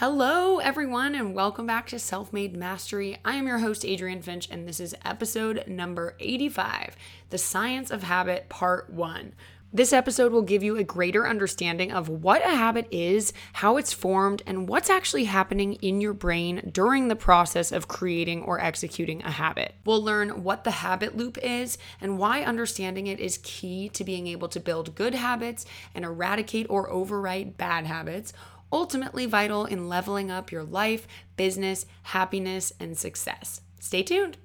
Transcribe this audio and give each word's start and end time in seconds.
Hello, 0.00 0.58
everyone, 0.58 1.14
and 1.14 1.34
welcome 1.34 1.66
back 1.66 1.86
to 1.86 1.98
Self 1.98 2.30
Made 2.30 2.54
Mastery. 2.54 3.16
I 3.24 3.36
am 3.36 3.46
your 3.46 3.60
host, 3.60 3.82
Adrienne 3.82 4.20
Finch, 4.20 4.46
and 4.50 4.68
this 4.68 4.78
is 4.78 4.94
episode 5.06 5.64
number 5.66 6.16
85 6.20 6.94
The 7.30 7.38
Science 7.38 7.90
of 7.90 8.02
Habit, 8.02 8.50
Part 8.50 8.90
1. 8.90 9.32
This 9.72 9.94
episode 9.94 10.32
will 10.32 10.42
give 10.42 10.62
you 10.62 10.76
a 10.76 10.84
greater 10.84 11.26
understanding 11.26 11.92
of 11.92 12.08
what 12.08 12.44
a 12.44 12.50
habit 12.50 12.88
is, 12.90 13.32
how 13.54 13.78
it's 13.78 13.92
formed, 13.92 14.42
and 14.46 14.68
what's 14.68 14.90
actually 14.90 15.24
happening 15.24 15.74
in 15.74 16.00
your 16.00 16.12
brain 16.12 16.70
during 16.72 17.08
the 17.08 17.16
process 17.16 17.72
of 17.72 17.88
creating 17.88 18.42
or 18.42 18.60
executing 18.60 19.22
a 19.22 19.30
habit. 19.30 19.74
We'll 19.86 20.02
learn 20.02 20.42
what 20.42 20.64
the 20.64 20.70
habit 20.70 21.16
loop 21.16 21.38
is 21.42 21.78
and 22.02 22.18
why 22.18 22.42
understanding 22.42 23.06
it 23.06 23.18
is 23.18 23.38
key 23.42 23.88
to 23.90 24.04
being 24.04 24.26
able 24.26 24.48
to 24.48 24.60
build 24.60 24.94
good 24.94 25.14
habits 25.14 25.64
and 25.94 26.04
eradicate 26.04 26.66
or 26.68 26.90
overwrite 26.90 27.56
bad 27.56 27.86
habits 27.86 28.34
ultimately 28.72 29.26
vital 29.26 29.64
in 29.64 29.88
leveling 29.88 30.30
up 30.30 30.52
your 30.52 30.64
life, 30.64 31.06
business, 31.36 31.86
happiness, 32.02 32.72
and 32.80 32.96
success. 32.96 33.60
Stay 33.80 34.02
tuned. 34.02 34.38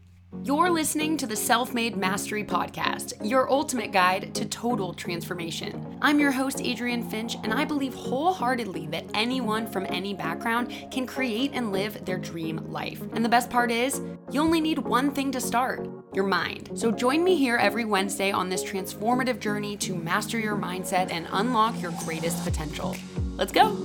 You're 0.44 0.70
listening 0.70 1.18
to 1.18 1.28
the 1.28 1.36
Self 1.36 1.74
Made 1.74 1.98
Mastery 1.98 2.44
Podcast, 2.44 3.14
your 3.22 3.52
ultimate 3.52 3.92
guide 3.92 4.34
to 4.36 4.46
total 4.46 4.94
transformation. 4.94 6.00
I'm 6.02 6.20
your 6.20 6.32
host, 6.32 6.62
Adrienne 6.62 7.08
Finch, 7.08 7.36
and 7.44 7.54
I 7.54 7.66
believe 7.66 7.94
wholeheartedly 7.94 8.88
that 8.88 9.06
anyone 9.14 9.68
from 9.68 9.86
any 9.90 10.14
background 10.14 10.74
can 10.90 11.06
create 11.06 11.52
and 11.54 11.74
live 11.74 12.06
their 12.06 12.18
dream 12.18 12.72
life. 12.72 13.02
And 13.14 13.26
the 13.26 13.30
best 13.30 13.50
part 13.50 13.72
is, 13.72 14.02
you 14.32 14.42
only 14.42 14.62
need 14.62 14.80
one 14.80 15.12
thing 15.12 15.34
to 15.34 15.42
start 15.42 15.88
your 16.14 16.26
mind. 16.26 16.72
So 16.76 16.92
join 16.92 17.24
me 17.26 17.36
here 17.36 17.58
every 17.58 17.86
Wednesday 17.86 18.32
on 18.32 18.48
this 18.48 18.64
transformative 18.64 19.40
journey 19.40 19.76
to 19.78 19.94
master 19.94 20.40
your 20.40 20.56
mindset 20.56 21.12
and 21.12 21.28
unlock 21.32 21.80
your 21.82 21.92
greatest 22.06 22.44
potential. 22.46 22.96
Let's 23.42 23.54
go. 23.54 23.76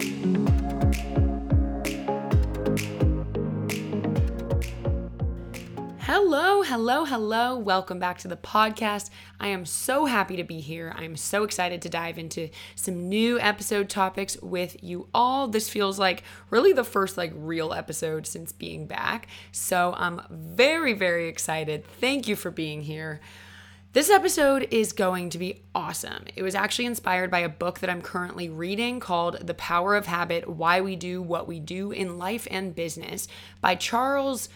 Hello, 6.01 6.61
hello, 6.61 7.07
hello. 7.07 7.57
Welcome 7.57 7.99
back 7.99 8.19
to 8.19 8.29
the 8.29 8.37
podcast. 8.37 9.09
I 9.41 9.49
am 9.49 9.65
so 9.65 10.05
happy 10.05 10.37
to 10.37 10.45
be 10.45 10.61
here. 10.61 10.93
I'm 10.95 11.17
so 11.17 11.43
excited 11.43 11.81
to 11.81 11.89
dive 11.89 12.19
into 12.19 12.51
some 12.75 13.09
new 13.09 13.41
episode 13.41 13.89
topics 13.89 14.37
with 14.43 14.77
you 14.85 15.09
all. 15.15 15.49
This 15.49 15.71
feels 15.71 15.99
like 15.99 16.23
really 16.51 16.75
the 16.75 16.85
first 16.85 17.17
like 17.17 17.33
real 17.35 17.73
episode 17.73 18.27
since 18.27 18.53
being 18.53 18.87
back. 18.87 19.27
So 19.53 19.95
I'm 19.97 20.21
very 20.31 20.93
very 20.93 21.29
excited. 21.29 21.87
Thank 21.87 22.29
you 22.29 22.37
for 22.37 22.51
being 22.51 22.83
here. 22.83 23.23
This 23.97 24.11
episode 24.11 24.69
is 24.71 24.93
going 24.93 25.31
to 25.31 25.39
be 25.39 25.63
awesome. 25.75 26.25
It 26.37 26.43
was 26.43 26.55
actually 26.55 26.85
inspired 26.85 27.31
by 27.31 27.39
a 27.39 27.49
book 27.49 27.79
that 27.79 27.89
I'm 27.89 28.03
currently 28.03 28.51
reading 28.51 29.01
called 29.01 29.39
The 29.47 29.55
Power 29.55 29.97
of 29.97 30.05
Habit 30.05 30.47
Why 30.47 30.83
We 30.83 30.97
Do 30.97 31.23
What 31.23 31.49
We 31.49 31.61
Do 31.61 31.93
in 31.93 32.19
Life 32.19 32.47
and 32.51 32.75
Business 32.75 33.27
by 33.63 33.75
Charles 33.75 34.51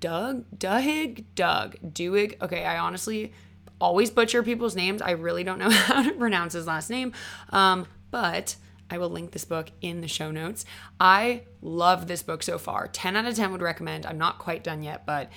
Doug, 0.00 0.44
Duhigg, 0.58 1.26
Doug, 1.36 1.76
Duhigg. 1.86 2.42
Okay, 2.42 2.64
I 2.64 2.78
honestly 2.78 3.32
always 3.80 4.10
butcher 4.10 4.42
people's 4.42 4.74
names. 4.74 5.00
I 5.00 5.12
really 5.12 5.44
don't 5.44 5.60
know 5.60 5.70
how 5.70 6.02
to 6.02 6.10
pronounce 6.14 6.54
his 6.54 6.66
last 6.66 6.90
name. 6.90 7.12
Um, 7.50 7.86
but 8.10 8.56
I 8.90 8.98
will 8.98 9.08
link 9.08 9.30
this 9.30 9.44
book 9.44 9.70
in 9.80 10.00
the 10.00 10.08
show 10.08 10.32
notes. 10.32 10.64
I 10.98 11.42
love 11.62 12.08
this 12.08 12.24
book 12.24 12.42
so 12.42 12.58
far. 12.58 12.88
10 12.88 13.14
out 13.14 13.24
of 13.24 13.36
10 13.36 13.52
would 13.52 13.62
recommend. 13.62 14.04
I'm 14.04 14.18
not 14.18 14.40
quite 14.40 14.64
done 14.64 14.82
yet, 14.82 15.06
but 15.06 15.30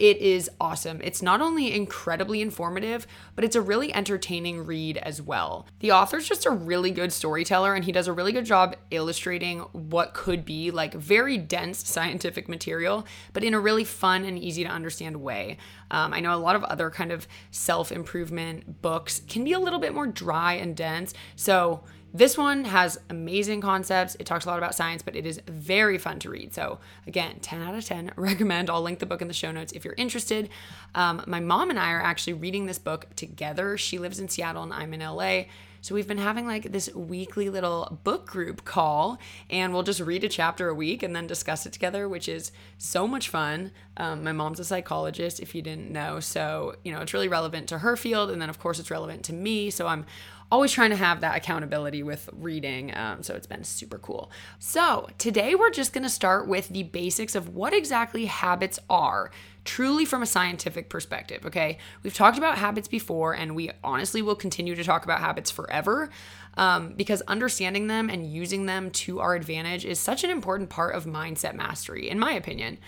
it 0.00 0.16
is 0.16 0.50
awesome. 0.58 0.98
It's 1.04 1.20
not 1.20 1.42
only 1.42 1.74
incredibly 1.74 2.40
informative, 2.40 3.06
but 3.34 3.44
it's 3.44 3.54
a 3.54 3.60
really 3.60 3.94
entertaining 3.94 4.64
read 4.64 4.96
as 4.96 5.20
well. 5.20 5.66
The 5.80 5.92
author's 5.92 6.26
just 6.26 6.46
a 6.46 6.50
really 6.50 6.90
good 6.90 7.12
storyteller 7.12 7.74
and 7.74 7.84
he 7.84 7.92
does 7.92 8.08
a 8.08 8.12
really 8.14 8.32
good 8.32 8.46
job 8.46 8.76
illustrating 8.90 9.60
what 9.72 10.14
could 10.14 10.46
be 10.46 10.70
like 10.70 10.94
very 10.94 11.36
dense 11.36 11.86
scientific 11.86 12.48
material, 12.48 13.06
but 13.34 13.44
in 13.44 13.52
a 13.52 13.60
really 13.60 13.84
fun 13.84 14.24
and 14.24 14.38
easy 14.38 14.64
to 14.64 14.70
understand 14.70 15.16
way. 15.16 15.58
Um, 15.90 16.14
I 16.14 16.20
know 16.20 16.34
a 16.34 16.40
lot 16.40 16.56
of 16.56 16.64
other 16.64 16.88
kind 16.88 17.12
of 17.12 17.28
self 17.50 17.92
improvement 17.92 18.80
books 18.80 19.20
can 19.28 19.44
be 19.44 19.52
a 19.52 19.60
little 19.60 19.80
bit 19.80 19.92
more 19.92 20.06
dry 20.06 20.54
and 20.54 20.74
dense. 20.74 21.12
So, 21.36 21.84
this 22.12 22.36
one 22.36 22.64
has 22.64 22.98
amazing 23.08 23.60
concepts. 23.60 24.16
It 24.18 24.26
talks 24.26 24.44
a 24.44 24.48
lot 24.48 24.58
about 24.58 24.74
science, 24.74 25.02
but 25.02 25.14
it 25.14 25.26
is 25.26 25.40
very 25.46 25.98
fun 25.98 26.18
to 26.20 26.30
read. 26.30 26.52
So, 26.52 26.78
again, 27.06 27.38
10 27.40 27.62
out 27.62 27.74
of 27.74 27.84
10 27.84 28.12
recommend. 28.16 28.68
I'll 28.68 28.82
link 28.82 28.98
the 28.98 29.06
book 29.06 29.22
in 29.22 29.28
the 29.28 29.34
show 29.34 29.52
notes 29.52 29.72
if 29.72 29.84
you're 29.84 29.94
interested. 29.96 30.48
Um, 30.94 31.22
my 31.26 31.40
mom 31.40 31.70
and 31.70 31.78
I 31.78 31.92
are 31.92 32.02
actually 32.02 32.32
reading 32.34 32.66
this 32.66 32.78
book 32.78 33.06
together. 33.16 33.78
She 33.78 33.98
lives 33.98 34.18
in 34.18 34.28
Seattle 34.28 34.62
and 34.62 34.72
I'm 34.72 34.92
in 34.92 35.00
LA. 35.00 35.44
So 35.82 35.94
we've 35.94 36.06
been 36.06 36.18
having 36.18 36.46
like 36.46 36.72
this 36.72 36.94
weekly 36.94 37.48
little 37.48 38.00
book 38.04 38.26
group 38.26 38.64
call, 38.64 39.18
and 39.48 39.72
we'll 39.72 39.82
just 39.82 40.00
read 40.00 40.24
a 40.24 40.28
chapter 40.28 40.68
a 40.68 40.74
week 40.74 41.02
and 41.02 41.16
then 41.16 41.26
discuss 41.26 41.64
it 41.64 41.72
together, 41.72 42.06
which 42.06 42.28
is 42.28 42.52
so 42.76 43.08
much 43.08 43.30
fun. 43.30 43.72
Um, 43.96 44.22
my 44.22 44.32
mom's 44.32 44.60
a 44.60 44.64
psychologist, 44.64 45.40
if 45.40 45.54
you 45.54 45.62
didn't 45.62 45.90
know. 45.90 46.20
So, 46.20 46.76
you 46.84 46.92
know, 46.92 47.00
it's 47.00 47.14
really 47.14 47.28
relevant 47.28 47.68
to 47.68 47.78
her 47.78 47.96
field. 47.96 48.30
And 48.30 48.42
then, 48.42 48.50
of 48.50 48.58
course, 48.58 48.78
it's 48.78 48.90
relevant 48.90 49.24
to 49.24 49.32
me. 49.32 49.70
So 49.70 49.86
I'm 49.86 50.04
always 50.50 50.72
trying 50.72 50.90
to 50.90 50.96
have 50.96 51.20
that 51.20 51.36
accountability 51.36 52.02
with 52.02 52.28
reading. 52.32 52.96
Um, 52.96 53.22
so 53.22 53.34
it's 53.34 53.46
been 53.46 53.64
super 53.64 53.98
cool. 53.98 54.30
So 54.58 55.08
today 55.18 55.54
we're 55.54 55.70
just 55.70 55.92
going 55.92 56.02
to 56.02 56.10
start 56.10 56.48
with 56.48 56.68
the 56.68 56.82
basics 56.82 57.34
of 57.34 57.54
what 57.54 57.72
exactly 57.72 58.26
habits 58.26 58.78
are. 58.88 59.30
Truly, 59.64 60.06
from 60.06 60.22
a 60.22 60.26
scientific 60.26 60.88
perspective, 60.88 61.44
okay? 61.44 61.76
We've 62.02 62.14
talked 62.14 62.38
about 62.38 62.56
habits 62.56 62.88
before, 62.88 63.34
and 63.34 63.54
we 63.54 63.70
honestly 63.84 64.22
will 64.22 64.34
continue 64.34 64.74
to 64.74 64.82
talk 64.82 65.04
about 65.04 65.20
habits 65.20 65.50
forever 65.50 66.08
um, 66.56 66.94
because 66.94 67.20
understanding 67.28 67.86
them 67.86 68.08
and 68.08 68.26
using 68.26 68.64
them 68.64 68.90
to 68.90 69.20
our 69.20 69.34
advantage 69.34 69.84
is 69.84 70.00
such 70.00 70.24
an 70.24 70.30
important 70.30 70.70
part 70.70 70.94
of 70.94 71.04
mindset 71.04 71.54
mastery, 71.54 72.08
in 72.08 72.18
my 72.18 72.32
opinion. 72.32 72.78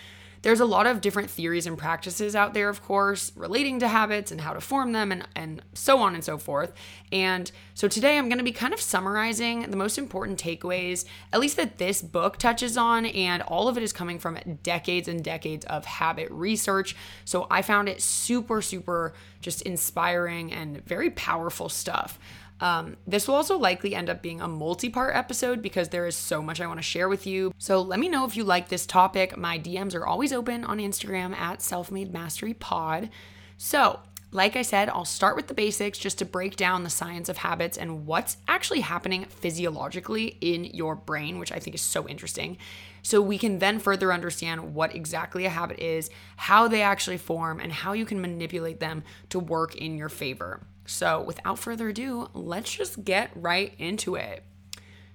There's 0.43 0.61
a 0.61 0.65
lot 0.67 0.89
of 0.89 1.01
different 1.01 1.31
theories 1.31 1.67
and 1.67 1.79
practices 1.79 2.35
out 2.35 2.53
there, 2.53 2.69
of 2.69 2.83
course, 2.83 3.31
relating 3.37 3.79
to 3.79 3.89
habits 3.89 4.33
and 4.33 4.41
how 4.41 4.53
to 4.53 4.61
form 4.61 4.91
them 4.91 5.13
and, 5.13 5.27
and 5.37 5.63
so 5.73 5.99
on 5.99 6.15
and 6.15 6.25
so 6.25 6.37
forth. 6.37 6.73
And 7.13 7.51
so 7.75 7.87
today 7.87 8.19
I'm 8.19 8.29
going 8.29 8.39
to 8.39 8.45
be 8.45 8.53
kind 8.53 8.75
of 8.75 8.81
summarizing 8.81 9.71
the 9.71 9.77
most 9.77 9.99
important 9.99 10.43
takeaways, 10.43 11.05
at 11.33 11.39
least 11.39 11.57
that 11.59 11.79
this 11.79 12.03
book 12.03 12.39
touches 12.39 12.77
on, 12.77 13.07
and 13.07 13.43
all 13.43 13.69
of 13.69 13.77
it 13.77 13.85
is 13.85 13.93
coming 13.93 14.19
from 14.19 14.39
decades 14.65 15.07
and 15.07 15.23
decades 15.23 15.65
of 15.67 15.85
habit 15.85 16.29
research. 16.31 16.97
So 17.25 17.47
I 17.49 17.63
found 17.63 17.89
it 17.89 18.03
super, 18.03 18.61
super 18.61 19.15
just 19.41 19.63
inspiring 19.63 20.53
and 20.53 20.85
very 20.85 21.11
powerful 21.11 21.69
stuff. 21.69 22.19
Um, 22.63 22.97
this 23.09 23.27
will 23.27 23.35
also 23.35 23.59
likely 23.59 23.93
end 23.93 24.09
up 24.09 24.23
being 24.23 24.41
a 24.41 24.47
multi 24.47 24.89
part 24.89 25.17
episode 25.17 25.63
because 25.63 25.89
there 25.89 26.07
is 26.07 26.15
so 26.15 26.41
much 26.41 26.61
I 26.61 26.69
want 26.69 26.79
to 26.79 26.83
share 26.83 27.09
with 27.09 27.27
you. 27.27 27.53
So 27.59 27.83
let 27.83 27.99
me 27.99 28.09
know 28.09 28.25
if 28.25 28.37
you 28.37 28.45
like 28.45 28.69
this 28.69 28.87
topic. 28.87 29.37
My 29.37 29.59
DMs 29.59 29.97
are 29.97 30.07
always 30.07 30.33
open 30.33 30.65
on 30.65 30.79
Instagram 30.79 31.37
at 31.37 31.59
Selfmade 31.59 32.13
Mastery 32.13 32.55
Pod. 32.55 33.11
So, 33.57 33.99
like 34.31 34.55
I 34.55 34.63
said, 34.63 34.89
I'll 34.89 35.05
start 35.05 35.35
with 35.35 35.49
the 35.49 35.55
basics 35.55 35.99
just 35.99 36.19
to 36.19 36.25
break 36.25 36.55
down 36.55 36.85
the 36.85 36.89
science 36.89 37.29
of 37.29 37.39
habits 37.39 37.77
and 37.77 38.07
what's 38.07 38.37
actually 38.47 38.81
happening 38.81 39.25
physiologically 39.25 40.39
in 40.41 40.65
your 40.65 40.95
brain, 40.95 41.41
which 41.41 41.51
I 41.51 41.59
think 41.59 41.75
is 41.75 41.83
so 41.83 42.07
interesting. 42.09 42.59
So 43.03 43.21
we 43.21 43.39
can 43.39 43.59
then 43.59 43.81
further 43.81 44.13
understand 44.13 44.73
what 44.73 44.95
exactly 44.95 45.47
a 45.47 45.51
habit 45.51 45.81
is, 45.81 46.11
how 46.37 46.69
they 46.69 46.83
actually 46.83 47.19
form, 47.19 47.59
and 47.59 47.73
how 47.73 47.93
you 47.93 48.07
can 48.07 48.21
manipulate 48.21 48.79
them 48.79 49.03
to 49.31 49.41
work 49.41 49.75
in 49.75 49.99
your 49.99 50.09
favor. 50.09 50.61
So, 50.85 51.23
without 51.23 51.59
further 51.59 51.89
ado, 51.89 52.29
let's 52.35 52.75
just 52.75 53.05
get 53.05 53.31
right 53.35 53.75
into 53.79 54.15
it. 54.15 54.45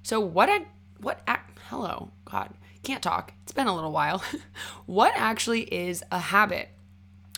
So, 0.01 0.19
what 0.19 0.49
I 0.49 0.65
what 0.99 1.21
hello, 1.69 2.11
god, 2.25 2.53
can't 2.83 3.03
talk. 3.03 3.33
It's 3.43 3.51
been 3.51 3.67
a 3.67 3.75
little 3.75 3.91
while. 3.91 4.23
what 4.85 5.13
actually 5.15 5.63
is 5.63 6.03
a 6.11 6.19
habit? 6.19 6.69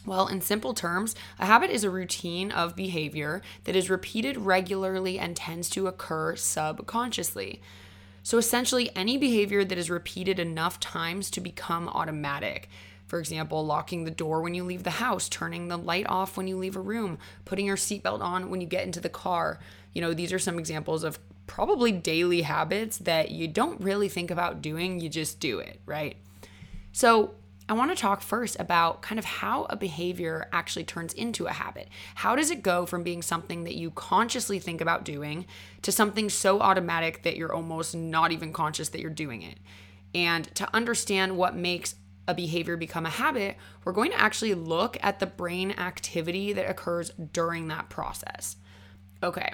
Well, 0.05 0.27
in 0.27 0.41
simple 0.41 0.73
terms, 0.73 1.15
a 1.39 1.45
habit 1.45 1.71
is 1.71 1.83
a 1.83 1.89
routine 1.89 2.51
of 2.51 2.75
behavior 2.75 3.41
that 3.65 3.75
is 3.75 3.89
repeated 3.89 4.37
regularly 4.37 5.19
and 5.19 5.35
tends 5.35 5.69
to 5.71 5.87
occur 5.87 6.35
subconsciously. 6.35 7.61
So, 8.23 8.37
essentially, 8.37 8.95
any 8.95 9.17
behavior 9.17 9.65
that 9.65 9.77
is 9.77 9.89
repeated 9.89 10.39
enough 10.39 10.79
times 10.79 11.29
to 11.31 11.41
become 11.41 11.89
automatic. 11.89 12.69
For 13.09 13.19
example, 13.19 13.65
locking 13.65 14.03
the 14.03 14.11
door 14.11 14.41
when 14.41 14.53
you 14.53 14.63
leave 14.63 14.83
the 14.83 14.91
house, 14.91 15.27
turning 15.27 15.67
the 15.67 15.77
light 15.77 16.05
off 16.07 16.37
when 16.37 16.47
you 16.47 16.55
leave 16.55 16.75
a 16.75 16.81
room, 16.81 17.17
putting 17.43 17.65
your 17.65 17.75
seatbelt 17.75 18.21
on 18.21 18.51
when 18.51 18.61
you 18.61 18.67
get 18.67 18.85
into 18.85 19.01
the 19.01 19.09
car. 19.09 19.59
You 19.93 20.01
know, 20.01 20.13
these 20.13 20.31
are 20.31 20.37
some 20.37 20.59
examples 20.59 21.03
of 21.03 21.17
probably 21.47 21.91
daily 21.91 22.43
habits 22.43 22.99
that 22.99 23.31
you 23.31 23.47
don't 23.47 23.81
really 23.81 24.09
think 24.09 24.29
about 24.29 24.61
doing, 24.61 24.99
you 24.99 25.09
just 25.09 25.39
do 25.39 25.57
it, 25.57 25.81
right? 25.87 26.17
So, 26.91 27.33
I 27.67 27.73
want 27.73 27.91
to 27.91 28.01
talk 28.01 28.21
first 28.21 28.59
about 28.59 29.03
kind 29.03 29.19
of 29.19 29.25
how 29.25 29.67
a 29.69 29.75
behavior 29.75 30.47
actually 30.51 30.85
turns 30.85 31.13
into 31.13 31.45
a 31.45 31.51
habit. 31.51 31.87
How 32.15 32.35
does 32.35 32.49
it 32.49 32.63
go 32.63 32.87
from 32.87 33.03
being 33.03 33.21
something 33.21 33.63
that 33.65 33.75
you 33.75 33.91
consciously 33.91 34.57
think 34.57 34.81
about 34.81 35.05
doing 35.05 35.45
to 35.83 35.91
something 35.91 36.29
so 36.29 36.61
automatic 36.61 37.21
that 37.21 37.37
you're 37.37 37.53
almost 37.53 37.95
not 37.95 38.31
even 38.31 38.53
conscious 38.53 38.89
that 38.89 39.01
you're 39.01 39.11
doing 39.11 39.43
it? 39.43 39.59
And 40.15 40.45
to 40.55 40.67
understand 40.75 41.37
what 41.37 41.55
makes 41.55 41.93
a 42.29 42.33
behavior 42.35 42.77
become 42.77 43.07
a 43.07 43.09
habit, 43.09 43.57
we're 43.83 43.91
going 43.91 44.11
to 44.11 44.19
actually 44.19 44.53
look 44.53 44.97
at 45.01 45.19
the 45.19 45.25
brain 45.25 45.71
activity 45.71 46.53
that 46.53 46.69
occurs 46.69 47.11
during 47.33 47.67
that 47.69 47.89
process. 47.89 48.55
Okay. 49.23 49.51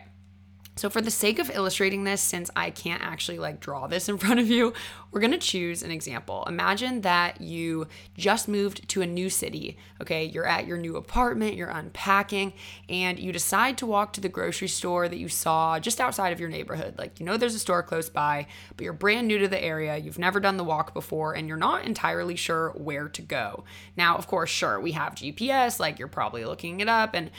So, 0.77 0.89
for 0.89 0.99
the 0.99 1.11
sake 1.11 1.39
of 1.39 1.49
illustrating 1.49 2.03
this, 2.03 2.21
since 2.21 2.51
I 2.53 2.69
can't 2.69 3.01
actually 3.01 3.39
like 3.39 3.61
draw 3.61 3.87
this 3.87 4.09
in 4.09 4.17
front 4.19 4.41
of 4.41 4.49
you, 4.49 4.73
we're 5.11 5.21
gonna 5.21 5.37
choose 5.37 5.81
an 5.81 5.91
example. 5.91 6.43
Imagine 6.47 7.01
that 7.01 7.39
you 7.39 7.87
just 8.17 8.49
moved 8.49 8.87
to 8.89 9.01
a 9.01 9.05
new 9.05 9.29
city, 9.29 9.77
okay? 10.01 10.25
You're 10.25 10.45
at 10.45 10.67
your 10.67 10.77
new 10.77 10.97
apartment, 10.97 11.55
you're 11.55 11.69
unpacking, 11.69 12.51
and 12.89 13.17
you 13.17 13.31
decide 13.31 13.77
to 13.77 13.85
walk 13.85 14.11
to 14.13 14.21
the 14.21 14.27
grocery 14.27 14.67
store 14.67 15.07
that 15.07 15.17
you 15.17 15.29
saw 15.29 15.79
just 15.79 16.01
outside 16.01 16.33
of 16.33 16.41
your 16.41 16.49
neighborhood. 16.49 16.95
Like, 16.97 17.21
you 17.21 17.25
know, 17.25 17.37
there's 17.37 17.55
a 17.55 17.59
store 17.59 17.81
close 17.81 18.09
by, 18.09 18.47
but 18.75 18.83
you're 18.83 18.91
brand 18.91 19.29
new 19.29 19.37
to 19.37 19.47
the 19.47 19.63
area, 19.63 19.95
you've 19.95 20.19
never 20.19 20.41
done 20.41 20.57
the 20.57 20.63
walk 20.65 20.93
before, 20.93 21.33
and 21.33 21.47
you're 21.47 21.55
not 21.55 21.85
entirely 21.85 22.35
sure 22.35 22.71
where 22.71 23.07
to 23.07 23.21
go. 23.21 23.63
Now, 23.95 24.17
of 24.17 24.27
course, 24.27 24.49
sure, 24.49 24.81
we 24.81 24.91
have 24.91 25.15
GPS, 25.15 25.79
like, 25.79 25.99
you're 25.99 26.09
probably 26.09 26.43
looking 26.43 26.81
it 26.81 26.89
up, 26.89 27.13
and 27.13 27.31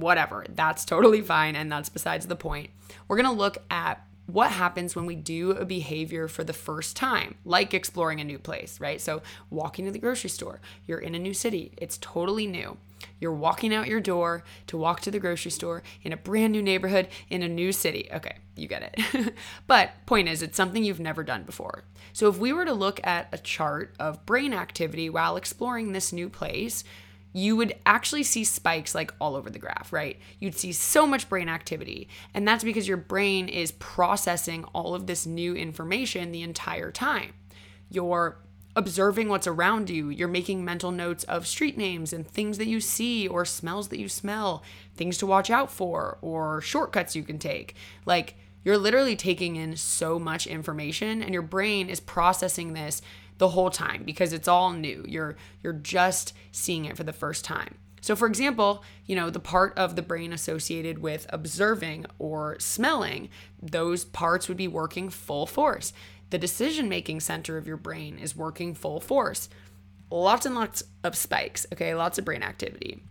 whatever. 0.00 0.44
That's 0.48 0.84
totally 0.84 1.20
fine. 1.20 1.56
And 1.56 1.70
that's 1.70 1.88
besides 1.88 2.26
the 2.26 2.36
point. 2.36 2.70
We're 3.08 3.16
going 3.16 3.26
to 3.26 3.32
look 3.32 3.58
at 3.70 4.06
what 4.26 4.50
happens 4.50 4.94
when 4.94 5.04
we 5.04 5.16
do 5.16 5.50
a 5.50 5.64
behavior 5.64 6.28
for 6.28 6.44
the 6.44 6.52
first 6.52 6.96
time, 6.96 7.34
like 7.44 7.74
exploring 7.74 8.20
a 8.20 8.24
new 8.24 8.38
place, 8.38 8.80
right? 8.80 9.00
So, 9.00 9.20
walking 9.50 9.84
to 9.84 9.90
the 9.90 9.98
grocery 9.98 10.30
store, 10.30 10.60
you're 10.86 10.98
in 10.98 11.14
a 11.14 11.18
new 11.18 11.34
city, 11.34 11.72
it's 11.76 11.98
totally 11.98 12.46
new. 12.46 12.78
You're 13.18 13.32
walking 13.32 13.74
out 13.74 13.88
your 13.88 14.00
door 14.00 14.44
to 14.68 14.76
walk 14.76 15.00
to 15.00 15.10
the 15.10 15.18
grocery 15.18 15.50
store 15.50 15.82
in 16.02 16.12
a 16.12 16.16
brand 16.16 16.52
new 16.52 16.62
neighborhood 16.62 17.08
in 17.28 17.42
a 17.42 17.48
new 17.48 17.72
city. 17.72 18.08
Okay, 18.12 18.36
you 18.56 18.68
get 18.68 18.94
it. 18.94 19.34
but 19.66 19.90
point 20.06 20.28
is, 20.28 20.40
it's 20.40 20.56
something 20.56 20.84
you've 20.84 21.00
never 21.00 21.24
done 21.24 21.42
before. 21.42 21.84
So 22.12 22.28
if 22.28 22.38
we 22.38 22.52
were 22.52 22.64
to 22.64 22.72
look 22.72 23.04
at 23.04 23.28
a 23.32 23.38
chart 23.38 23.94
of 23.98 24.24
brain 24.24 24.52
activity 24.54 25.10
while 25.10 25.36
exploring 25.36 25.92
this 25.92 26.12
new 26.12 26.28
place, 26.28 26.84
you 27.32 27.56
would 27.56 27.74
actually 27.86 28.22
see 28.22 28.44
spikes 28.44 28.94
like 28.94 29.12
all 29.20 29.36
over 29.36 29.48
the 29.48 29.58
graph, 29.58 29.92
right? 29.92 30.18
You'd 30.38 30.56
see 30.56 30.72
so 30.72 31.06
much 31.06 31.28
brain 31.28 31.48
activity. 31.48 32.08
And 32.34 32.46
that's 32.46 32.64
because 32.64 32.86
your 32.86 32.96
brain 32.96 33.48
is 33.48 33.72
processing 33.72 34.64
all 34.74 34.94
of 34.94 35.06
this 35.06 35.26
new 35.26 35.54
information 35.54 36.32
the 36.32 36.42
entire 36.42 36.90
time. 36.90 37.32
You're 37.90 38.38
observing 38.74 39.28
what's 39.28 39.46
around 39.46 39.90
you. 39.90 40.08
You're 40.08 40.28
making 40.28 40.64
mental 40.64 40.90
notes 40.90 41.24
of 41.24 41.46
street 41.46 41.76
names 41.76 42.12
and 42.12 42.26
things 42.26 42.58
that 42.58 42.68
you 42.68 42.80
see 42.80 43.28
or 43.28 43.44
smells 43.44 43.88
that 43.88 43.98
you 43.98 44.08
smell, 44.08 44.62
things 44.94 45.18
to 45.18 45.26
watch 45.26 45.50
out 45.50 45.70
for, 45.70 46.18
or 46.22 46.60
shortcuts 46.60 47.16
you 47.16 47.22
can 47.22 47.38
take. 47.38 47.74
Like, 48.06 48.34
you're 48.64 48.78
literally 48.78 49.16
taking 49.16 49.56
in 49.56 49.76
so 49.76 50.18
much 50.18 50.46
information, 50.46 51.22
and 51.22 51.32
your 51.32 51.42
brain 51.42 51.88
is 51.88 52.00
processing 52.00 52.72
this 52.72 53.02
the 53.42 53.48
whole 53.48 53.70
time 53.70 54.04
because 54.04 54.32
it's 54.32 54.46
all 54.46 54.70
new. 54.70 55.04
You're 55.08 55.34
you're 55.64 55.72
just 55.72 56.32
seeing 56.52 56.84
it 56.84 56.96
for 56.96 57.02
the 57.02 57.12
first 57.12 57.44
time. 57.44 57.74
So 58.00 58.14
for 58.14 58.28
example, 58.28 58.84
you 59.04 59.16
know, 59.16 59.30
the 59.30 59.40
part 59.40 59.76
of 59.76 59.96
the 59.96 60.02
brain 60.02 60.32
associated 60.32 61.00
with 61.00 61.26
observing 61.28 62.06
or 62.20 62.56
smelling, 62.60 63.30
those 63.60 64.04
parts 64.04 64.46
would 64.46 64.56
be 64.56 64.68
working 64.68 65.10
full 65.10 65.48
force. 65.48 65.92
The 66.30 66.38
decision-making 66.38 67.18
center 67.18 67.58
of 67.58 67.66
your 67.66 67.76
brain 67.76 68.16
is 68.16 68.36
working 68.36 68.74
full 68.76 69.00
force. 69.00 69.48
Lots 70.08 70.46
and 70.46 70.54
lots 70.54 70.84
of 71.02 71.16
spikes, 71.16 71.66
okay? 71.72 71.96
Lots 71.96 72.18
of 72.18 72.24
brain 72.24 72.44
activity. 72.44 73.02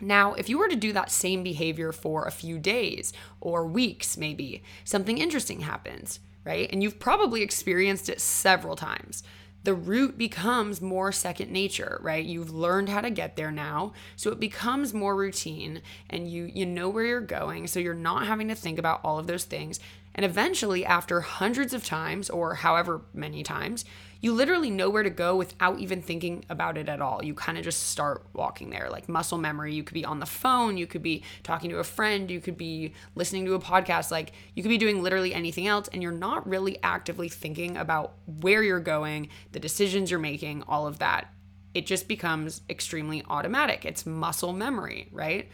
Now, 0.00 0.32
if 0.32 0.48
you 0.48 0.56
were 0.56 0.68
to 0.68 0.74
do 0.74 0.94
that 0.94 1.10
same 1.10 1.42
behavior 1.42 1.92
for 1.92 2.24
a 2.24 2.30
few 2.30 2.58
days 2.58 3.12
or 3.42 3.66
weeks, 3.66 4.16
maybe, 4.16 4.62
something 4.84 5.18
interesting 5.18 5.60
happens, 5.60 6.18
right? 6.44 6.66
And 6.72 6.82
you've 6.82 6.98
probably 6.98 7.42
experienced 7.42 8.08
it 8.08 8.22
several 8.22 8.74
times 8.74 9.22
the 9.64 9.74
route 9.74 10.16
becomes 10.16 10.80
more 10.80 11.12
second 11.12 11.50
nature, 11.50 11.98
right? 12.02 12.24
You've 12.24 12.50
learned 12.50 12.88
how 12.88 13.00
to 13.00 13.10
get 13.10 13.36
there 13.36 13.50
now, 13.50 13.92
so 14.16 14.30
it 14.30 14.40
becomes 14.40 14.94
more 14.94 15.14
routine 15.14 15.82
and 16.08 16.30
you 16.30 16.50
you 16.52 16.64
know 16.66 16.88
where 16.88 17.04
you're 17.04 17.20
going, 17.20 17.66
so 17.66 17.80
you're 17.80 17.94
not 17.94 18.26
having 18.26 18.48
to 18.48 18.54
think 18.54 18.78
about 18.78 19.00
all 19.04 19.18
of 19.18 19.26
those 19.26 19.44
things. 19.44 19.80
And 20.14 20.24
eventually 20.24 20.84
after 20.84 21.20
hundreds 21.20 21.72
of 21.72 21.84
times 21.84 22.30
or 22.30 22.54
however 22.56 23.02
many 23.12 23.42
times, 23.42 23.84
you 24.20 24.32
literally 24.32 24.70
know 24.70 24.90
where 24.90 25.02
to 25.02 25.10
go 25.10 25.36
without 25.36 25.78
even 25.78 26.02
thinking 26.02 26.44
about 26.48 26.76
it 26.76 26.88
at 26.88 27.00
all. 27.00 27.24
You 27.24 27.34
kind 27.34 27.56
of 27.56 27.64
just 27.64 27.88
start 27.88 28.26
walking 28.32 28.70
there, 28.70 28.88
like 28.90 29.08
muscle 29.08 29.38
memory. 29.38 29.74
You 29.74 29.82
could 29.82 29.94
be 29.94 30.04
on 30.04 30.20
the 30.20 30.26
phone, 30.26 30.76
you 30.76 30.86
could 30.86 31.02
be 31.02 31.22
talking 31.42 31.70
to 31.70 31.78
a 31.78 31.84
friend, 31.84 32.30
you 32.30 32.40
could 32.40 32.56
be 32.56 32.92
listening 33.14 33.46
to 33.46 33.54
a 33.54 33.60
podcast, 33.60 34.10
like 34.10 34.32
you 34.54 34.62
could 34.62 34.68
be 34.68 34.78
doing 34.78 35.02
literally 35.02 35.32
anything 35.32 35.66
else, 35.66 35.88
and 35.92 36.02
you're 36.02 36.12
not 36.12 36.46
really 36.48 36.78
actively 36.82 37.28
thinking 37.28 37.76
about 37.76 38.14
where 38.40 38.62
you're 38.62 38.80
going, 38.80 39.28
the 39.52 39.60
decisions 39.60 40.10
you're 40.10 40.20
making, 40.20 40.62
all 40.68 40.86
of 40.86 40.98
that. 40.98 41.32
It 41.72 41.86
just 41.86 42.08
becomes 42.08 42.62
extremely 42.68 43.24
automatic. 43.28 43.84
It's 43.84 44.04
muscle 44.04 44.52
memory, 44.52 45.08
right? 45.12 45.48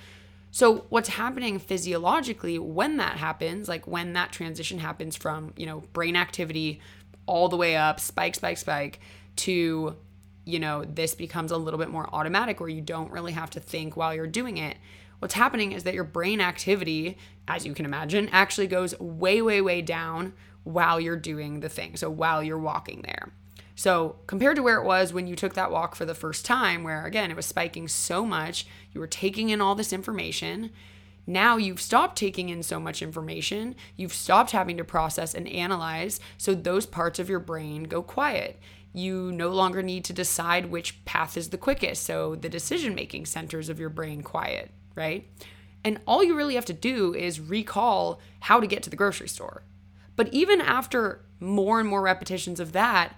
So 0.50 0.86
what's 0.88 1.10
happening 1.10 1.58
physiologically 1.58 2.58
when 2.58 2.96
that 2.96 3.19
happens, 3.19 3.69
like 3.69 3.86
when 3.86 4.14
that 4.14 4.32
transition 4.32 4.78
happens 4.78 5.14
from, 5.14 5.52
you 5.54 5.66
know, 5.66 5.80
brain 5.92 6.16
activity 6.16 6.80
all 7.26 7.49
the 7.49 7.56
way 7.56 7.76
up, 7.76 8.00
spike, 8.00 8.34
spike, 8.34 8.58
spike, 8.58 9.00
to, 9.37 9.96
you 10.44 10.58
know, 10.58 10.84
this 10.84 11.14
becomes 11.14 11.50
a 11.50 11.56
little 11.56 11.78
bit 11.78 11.90
more 11.90 12.08
automatic 12.12 12.61
where 12.61 12.69
you 12.69 12.81
don't 12.81 13.11
really 13.11 13.32
have 13.32 13.50
to 13.50 13.61
think 13.61 13.96
while 13.96 14.14
you're 14.14 14.26
doing 14.26 14.56
it. 14.56 14.76
What's 15.19 15.34
happening 15.34 15.73
is 15.73 15.84
that 15.84 15.94
your 15.94 16.05
brain 16.05 16.40
activity, 16.40 17.19
as 17.49 17.67
you 17.67 17.75
can 17.75 17.84
imagine, 17.84 18.28
actually 18.31 18.67
goes 18.67 18.99
way, 19.00 19.43
way, 19.43 19.61
way 19.61 19.82
down 19.82 20.34
while 20.64 21.00
you're 21.00 21.17
doing 21.17 21.61
the 21.61 21.69
thing. 21.69 21.96
So 21.96 22.11
while 22.11 22.43
you're 22.43 22.58
walking 22.58 23.02
there. 23.02 23.32
So, 23.79 24.17
compared 24.26 24.56
to 24.56 24.62
where 24.62 24.81
it 24.81 24.87
was 24.87 25.12
when 25.12 25.26
you 25.26 25.37
took 25.37 25.52
that 25.52 25.70
walk 25.70 25.94
for 25.94 26.06
the 26.06 26.14
first 26.14 26.46
time, 26.46 26.82
where 26.82 27.05
again, 27.05 27.31
it 27.31 27.37
was 27.37 27.44
spiking 27.44 27.88
so 27.88 28.25
much, 28.25 28.67
you 28.93 29.00
were 29.00 29.06
taking 29.06 29.50
in 29.50 29.61
all 29.61 29.75
this 29.75 29.93
information, 29.93 30.70
now 31.26 31.56
you've 31.56 31.81
stopped 31.81 32.17
taking 32.17 32.49
in 32.49 32.62
so 32.62 32.78
much 32.78 33.02
information, 33.02 33.75
you've 33.96 34.14
stopped 34.14 34.52
having 34.52 34.76
to 34.76 34.84
process 34.84 35.34
and 35.34 35.49
analyze, 35.49 36.20
so 36.38 36.55
those 36.55 36.87
parts 36.87 37.19
of 37.19 37.28
your 37.28 37.40
brain 37.40 37.84
go 37.84 38.02
quiet. 38.02 38.61
You 38.93 39.32
no 39.32 39.50
longer 39.50 39.82
need 39.82 40.05
to 40.05 40.12
decide 40.12 40.70
which 40.70 41.05
path 41.05 41.37
is 41.37 41.50
the 41.50 41.58
quickest, 41.58 42.05
so 42.05 42.34
the 42.34 42.49
decision 42.49 42.94
making 42.94 43.26
centers 43.26 43.69
of 43.69 43.81
your 43.81 43.90
brain 43.90 44.23
quiet, 44.23 44.70
right? 44.94 45.28
And 45.84 46.00
all 46.06 46.25
you 46.25 46.34
really 46.34 46.55
have 46.55 46.64
to 46.67 46.73
do 46.73 47.14
is 47.14 47.40
recall 47.40 48.20
how 48.40 48.61
to 48.61 48.67
get 48.67 48.82
to 48.84 48.90
the 48.90 48.96
grocery 48.96 49.29
store. 49.29 49.62
But 50.17 50.32
even 50.32 50.61
after 50.61 51.25
more 51.38 51.79
and 51.79 51.88
more 51.88 52.02
repetitions 52.02 52.58
of 52.58 52.72
that, 52.72 53.14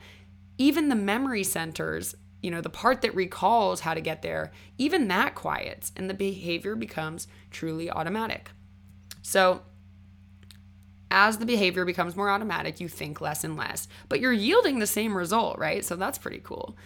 even 0.59 0.89
the 0.89 0.97
memory 0.97 1.45
centers 1.45 2.17
you 2.43 2.51
know, 2.51 2.61
the 2.61 2.71
part 2.71 3.03
that 3.03 3.15
recalls 3.15 3.81
how 3.81 3.95
to 3.95 4.01
get 4.01 4.23
there, 4.23 4.53
even 4.77 5.09
that 5.09 5.35
quiets 5.35 5.93
and 5.97 6.09
the 6.09 6.15
behavior 6.15 6.77
becomes 6.77 7.27
truly 7.51 7.91
automatic. 7.91 8.51
So, 9.23 9.63
as 11.11 11.39
the 11.39 11.47
behavior 11.47 11.85
becomes 11.85 12.17
more 12.17 12.31
automatic, 12.31 12.81
you 12.81 12.89
think 12.89 13.21
less 13.21 13.43
and 13.43 13.57
less, 13.57 13.89
but 14.09 14.21
you're 14.21 14.33
yielding 14.33 14.79
the 14.79 14.87
same 14.87 15.17
result, 15.17 15.59
right? 15.59 15.85
So, 15.85 15.97
that's 15.97 16.19
pretty 16.19 16.41
cool. 16.43 16.77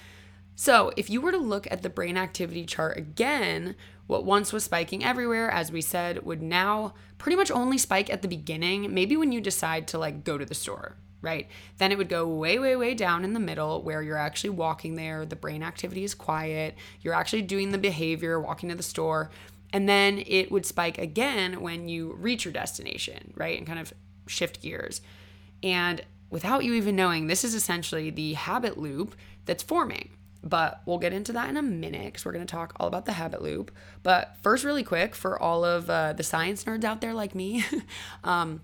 So, 0.55 0.93
if 0.97 1.11
you 1.11 1.21
were 1.21 1.33
to 1.33 1.39
look 1.39 1.67
at 1.71 1.83
the 1.83 1.91
brain 1.91 2.17
activity 2.17 2.65
chart 2.65 2.97
again, 2.97 3.75
what 4.07 4.25
once 4.25 4.53
was 4.53 4.65
spiking 4.65 5.05
everywhere, 5.05 5.51
as 5.51 5.73
we 5.73 5.81
said, 5.81 6.25
would 6.25 6.43
now 6.43 6.95
pretty 7.19 7.37
much 7.37 7.51
only 7.51 7.79
spike 7.79 8.11
at 8.11 8.23
the 8.23 8.29
beginning, 8.29 8.93
maybe 8.93 9.17
when 9.17 9.33
you 9.33 9.41
decide 9.41 9.87
to 9.89 9.99
like 9.99 10.25
go 10.25 10.39
to 10.39 10.45
the 10.45 10.55
store, 10.55 10.97
right? 11.23 11.49
Then 11.79 11.93
it 11.93 11.99
would 11.99 12.09
go 12.09 12.27
way, 12.27 12.59
way, 12.59 12.77
way 12.77 12.95
down 12.95 13.25
in 13.25 13.33
the 13.33 13.41
middle 13.41 13.81
where 13.83 14.03
you're 14.03 14.19
actually 14.19 14.51
walking 14.51 14.97
there, 14.97 15.25
the 15.25 15.37
brain 15.37 15.63
activity 15.63 16.05
is 16.05 16.15
quiet, 16.15 16.75
you're 17.01 17.15
actually 17.15 17.43
doing 17.43 17.71
the 17.71 17.79
behavior, 17.79 18.41
walking 18.41 18.69
to 18.69 18.75
the 18.75 18.83
store. 18.83 19.31
And 19.73 19.89
then 19.89 20.23
it 20.27 20.53
would 20.53 20.67
spike 20.67 20.99
again 20.99 21.61
when 21.61 21.89
you 21.89 22.13
reach 22.15 22.45
your 22.45 22.53
destination, 22.53 23.33
right? 23.37 23.57
And 23.57 23.67
kind 23.67 23.79
of 23.79 23.95
shift 24.27 24.61
gears. 24.61 25.01
And 25.63 26.03
without 26.29 26.65
you 26.65 26.75
even 26.75 26.97
knowing, 26.97 27.29
this 27.29 27.45
is 27.45 27.55
essentially 27.55 28.11
the 28.11 28.35
habit 28.35 28.77
loop 28.77 29.15
that's 29.47 29.63
forming. 29.63 30.11
But 30.45 30.83
we'll 30.87 30.99
get 30.99 31.13
into 31.13 31.33
that 31.35 31.49
in 31.49 31.57
a 31.57 31.63
minute 31.63 32.07
because 32.07 32.25
we're 32.25 32.33
going 32.33 32.45
to 32.45 32.51
talk 32.51 32.75
all 32.81 32.89
about 32.89 33.05
the 33.05 33.13
habit 33.13 33.43
loop. 33.43 33.71
But 34.03 34.37
first, 34.43 34.65
really 34.65 34.83
quick, 34.83 35.15
for 35.15 35.41
all 35.41 35.65
of 35.65 35.89
uh, 35.89 36.15
the 36.15 36.25
science 36.25 36.65
nerds 36.65 36.83
out 36.83 37.01
there 37.01 37.15
like 37.15 37.37
me, 37.37 37.65
um, 38.25 38.61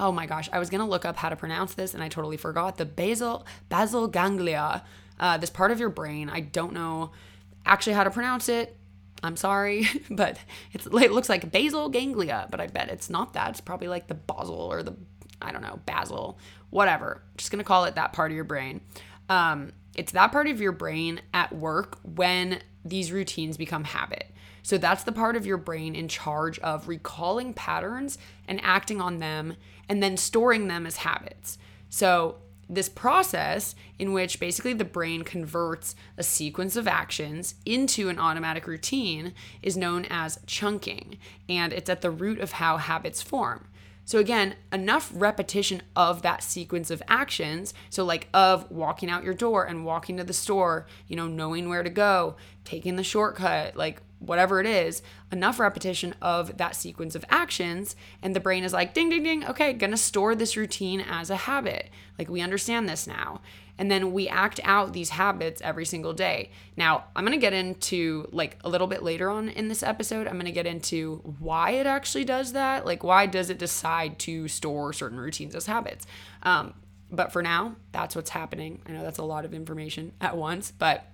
oh 0.00 0.10
my 0.10 0.26
gosh, 0.26 0.48
I 0.52 0.58
was 0.58 0.70
gonna 0.70 0.88
look 0.88 1.04
up 1.04 1.16
how 1.16 1.28
to 1.28 1.36
pronounce 1.36 1.74
this 1.74 1.94
and 1.94 2.02
I 2.02 2.08
totally 2.08 2.38
forgot. 2.38 2.78
The 2.78 2.86
basal 2.86 3.46
basal 3.68 4.08
ganglia, 4.08 4.82
uh, 5.20 5.36
this 5.36 5.50
part 5.50 5.70
of 5.70 5.78
your 5.78 5.90
brain. 5.90 6.30
I 6.30 6.40
don't 6.40 6.72
know 6.72 7.12
actually 7.66 7.92
how 7.92 8.04
to 8.04 8.10
pronounce 8.10 8.48
it. 8.48 8.76
I'm 9.22 9.36
sorry, 9.36 9.86
but 10.10 10.38
it 10.72 10.86
looks 11.12 11.28
like 11.28 11.52
basal 11.52 11.90
ganglia, 11.90 12.48
but 12.50 12.60
I 12.60 12.66
bet 12.66 12.88
it's 12.88 13.10
not 13.10 13.34
that. 13.34 13.50
It's 13.50 13.60
probably 13.60 13.88
like 13.88 14.08
the 14.08 14.14
basal 14.14 14.54
or 14.54 14.82
the 14.82 14.96
I 15.42 15.52
don't 15.52 15.62
know 15.62 15.78
basal, 15.84 16.38
whatever. 16.70 17.22
Just 17.36 17.50
gonna 17.50 17.62
call 17.62 17.84
it 17.84 17.94
that 17.94 18.14
part 18.14 18.30
of 18.30 18.34
your 18.34 18.44
brain. 18.44 18.80
Um, 19.28 19.72
it's 19.94 20.12
that 20.12 20.32
part 20.32 20.46
of 20.46 20.60
your 20.60 20.72
brain 20.72 21.20
at 21.34 21.54
work 21.54 21.98
when 22.02 22.62
these 22.84 23.12
routines 23.12 23.58
become 23.58 23.84
habit. 23.84 24.30
So 24.62 24.78
that's 24.78 25.04
the 25.04 25.12
part 25.12 25.36
of 25.36 25.46
your 25.46 25.56
brain 25.56 25.94
in 25.94 26.08
charge 26.08 26.58
of 26.60 26.88
recalling 26.88 27.54
patterns 27.54 28.18
and 28.46 28.60
acting 28.62 29.00
on 29.00 29.18
them 29.18 29.56
and 29.90 30.02
then 30.02 30.16
storing 30.16 30.68
them 30.68 30.86
as 30.86 30.98
habits. 30.98 31.58
So 31.90 32.36
this 32.68 32.88
process 32.88 33.74
in 33.98 34.12
which 34.12 34.38
basically 34.38 34.72
the 34.72 34.84
brain 34.84 35.24
converts 35.24 35.96
a 36.16 36.22
sequence 36.22 36.76
of 36.76 36.86
actions 36.86 37.56
into 37.66 38.08
an 38.08 38.18
automatic 38.18 38.68
routine 38.68 39.34
is 39.60 39.76
known 39.76 40.06
as 40.08 40.38
chunking 40.46 41.18
and 41.48 41.72
it's 41.72 41.90
at 41.90 42.00
the 42.00 42.10
root 42.12 42.38
of 42.38 42.52
how 42.52 42.76
habits 42.76 43.20
form. 43.20 43.66
So, 44.04 44.18
again, 44.18 44.56
enough 44.72 45.12
repetition 45.14 45.82
of 45.94 46.22
that 46.22 46.42
sequence 46.42 46.90
of 46.90 47.00
actions. 47.06 47.72
So, 47.90 48.04
like 48.04 48.28
of 48.34 48.68
walking 48.68 49.08
out 49.08 49.22
your 49.22 49.34
door 49.34 49.64
and 49.64 49.84
walking 49.84 50.16
to 50.16 50.24
the 50.24 50.32
store, 50.32 50.86
you 51.06 51.14
know, 51.14 51.28
knowing 51.28 51.68
where 51.68 51.84
to 51.84 51.90
go, 51.90 52.34
taking 52.64 52.96
the 52.96 53.04
shortcut, 53.04 53.76
like 53.76 54.02
whatever 54.20 54.60
it 54.60 54.66
is, 54.66 55.02
enough 55.32 55.58
repetition 55.58 56.14
of 56.22 56.56
that 56.58 56.76
sequence 56.76 57.14
of 57.14 57.24
actions. 57.28 57.96
And 58.22 58.36
the 58.36 58.40
brain 58.40 58.64
is 58.64 58.72
like, 58.72 58.94
ding, 58.94 59.10
ding, 59.10 59.22
ding, 59.22 59.44
okay, 59.44 59.72
gonna 59.72 59.96
store 59.96 60.34
this 60.34 60.56
routine 60.56 61.00
as 61.00 61.30
a 61.30 61.36
habit. 61.36 61.90
Like, 62.18 62.28
we 62.28 62.40
understand 62.40 62.88
this 62.88 63.06
now 63.06 63.40
and 63.80 63.90
then 63.90 64.12
we 64.12 64.28
act 64.28 64.60
out 64.62 64.92
these 64.92 65.08
habits 65.08 65.62
every 65.62 65.86
single 65.86 66.12
day. 66.12 66.50
Now, 66.76 67.04
I'm 67.16 67.24
to 67.24 67.38
get 67.38 67.54
into 67.54 68.28
like 68.30 68.58
a 68.62 68.68
little 68.68 68.86
bit 68.86 69.02
later 69.02 69.30
on 69.30 69.48
in 69.48 69.68
this 69.68 69.82
episode, 69.82 70.28
I'm 70.28 70.38
to 70.38 70.52
get 70.52 70.66
into 70.66 71.22
why 71.38 71.70
it 71.70 71.86
actually 71.86 72.26
does 72.26 72.52
that. 72.52 72.84
Like, 72.84 73.02
why 73.02 73.24
does 73.24 73.48
it 73.48 73.56
decide 73.56 74.18
to 74.20 74.48
store 74.48 74.92
certain 74.92 75.18
routines 75.18 75.54
as 75.54 75.64
habits? 75.64 76.06
Um, 76.42 76.74
but 77.10 77.32
for 77.32 77.42
now, 77.42 77.74
that's 77.90 78.14
what's 78.14 78.28
happening. 78.28 78.82
I 78.86 78.92
know 78.92 79.02
that's 79.02 79.18
a 79.18 79.24
lot 79.24 79.46
of 79.46 79.54
information 79.54 80.12
at 80.20 80.36
once, 80.36 80.70
but 80.70 81.06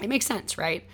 it 0.00 0.08
makes 0.08 0.24
sense, 0.24 0.56
right? 0.56 0.86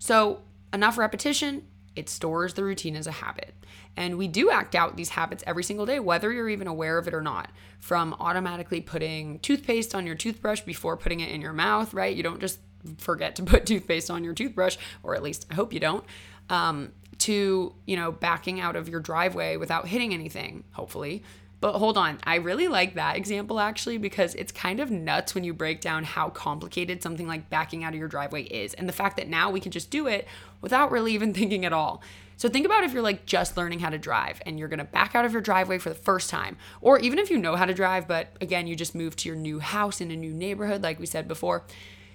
So, 0.00 0.40
enough 0.72 0.98
repetition, 0.98 1.62
it 1.96 2.08
stores 2.08 2.54
the 2.54 2.62
routine 2.62 2.96
as 2.96 3.06
a 3.06 3.12
habit. 3.12 3.54
And 3.96 4.16
we 4.16 4.28
do 4.28 4.50
act 4.50 4.74
out 4.74 4.96
these 4.96 5.08
habits 5.10 5.42
every 5.46 5.64
single 5.64 5.84
day, 5.84 5.98
whether 5.98 6.32
you're 6.32 6.48
even 6.48 6.68
aware 6.68 6.98
of 6.98 7.08
it 7.08 7.14
or 7.14 7.20
not. 7.20 7.50
From 7.80 8.14
automatically 8.20 8.80
putting 8.80 9.40
toothpaste 9.40 9.94
on 9.94 10.06
your 10.06 10.14
toothbrush 10.14 10.60
before 10.60 10.96
putting 10.96 11.20
it 11.20 11.30
in 11.30 11.40
your 11.40 11.52
mouth, 11.52 11.92
right? 11.92 12.14
You 12.14 12.22
don't 12.22 12.40
just 12.40 12.60
forget 12.98 13.34
to 13.36 13.42
put 13.42 13.66
toothpaste 13.66 14.10
on 14.10 14.22
your 14.22 14.34
toothbrush, 14.34 14.76
or 15.02 15.16
at 15.16 15.22
least 15.22 15.46
I 15.50 15.54
hope 15.54 15.72
you 15.72 15.80
don't. 15.80 16.04
Um, 16.48 16.92
to, 17.18 17.74
you 17.84 17.96
know, 17.96 18.12
backing 18.12 18.60
out 18.60 18.76
of 18.76 18.88
your 18.88 19.00
driveway 19.00 19.56
without 19.56 19.88
hitting 19.88 20.14
anything, 20.14 20.64
hopefully. 20.72 21.24
But 21.60 21.74
hold 21.78 21.98
on, 21.98 22.18
I 22.22 22.36
really 22.36 22.68
like 22.68 22.94
that 22.94 23.16
example 23.16 23.58
actually 23.58 23.98
because 23.98 24.34
it's 24.36 24.52
kind 24.52 24.78
of 24.78 24.90
nuts 24.90 25.34
when 25.34 25.42
you 25.42 25.52
break 25.52 25.80
down 25.80 26.04
how 26.04 26.30
complicated 26.30 27.02
something 27.02 27.26
like 27.26 27.50
backing 27.50 27.82
out 27.82 27.94
of 27.94 27.98
your 27.98 28.08
driveway 28.08 28.44
is 28.44 28.74
and 28.74 28.88
the 28.88 28.92
fact 28.92 29.16
that 29.16 29.28
now 29.28 29.50
we 29.50 29.58
can 29.58 29.72
just 29.72 29.90
do 29.90 30.06
it 30.06 30.28
without 30.60 30.92
really 30.92 31.12
even 31.14 31.34
thinking 31.34 31.64
at 31.64 31.72
all. 31.72 32.02
So 32.36 32.48
think 32.48 32.66
about 32.66 32.84
if 32.84 32.92
you're 32.92 33.02
like 33.02 33.26
just 33.26 33.56
learning 33.56 33.80
how 33.80 33.90
to 33.90 33.98
drive 33.98 34.40
and 34.46 34.58
you're 34.58 34.68
gonna 34.68 34.84
back 34.84 35.16
out 35.16 35.24
of 35.24 35.32
your 35.32 35.42
driveway 35.42 35.78
for 35.78 35.88
the 35.88 35.96
first 35.96 36.30
time, 36.30 36.56
or 36.80 37.00
even 37.00 37.18
if 37.18 37.30
you 37.30 37.38
know 37.38 37.56
how 37.56 37.64
to 37.64 37.74
drive, 37.74 38.06
but 38.06 38.28
again, 38.40 38.68
you 38.68 38.76
just 38.76 38.94
moved 38.94 39.18
to 39.20 39.28
your 39.28 39.36
new 39.36 39.58
house 39.58 40.00
in 40.00 40.12
a 40.12 40.16
new 40.16 40.32
neighborhood, 40.32 40.80
like 40.80 41.00
we 41.00 41.06
said 41.06 41.26
before. 41.26 41.64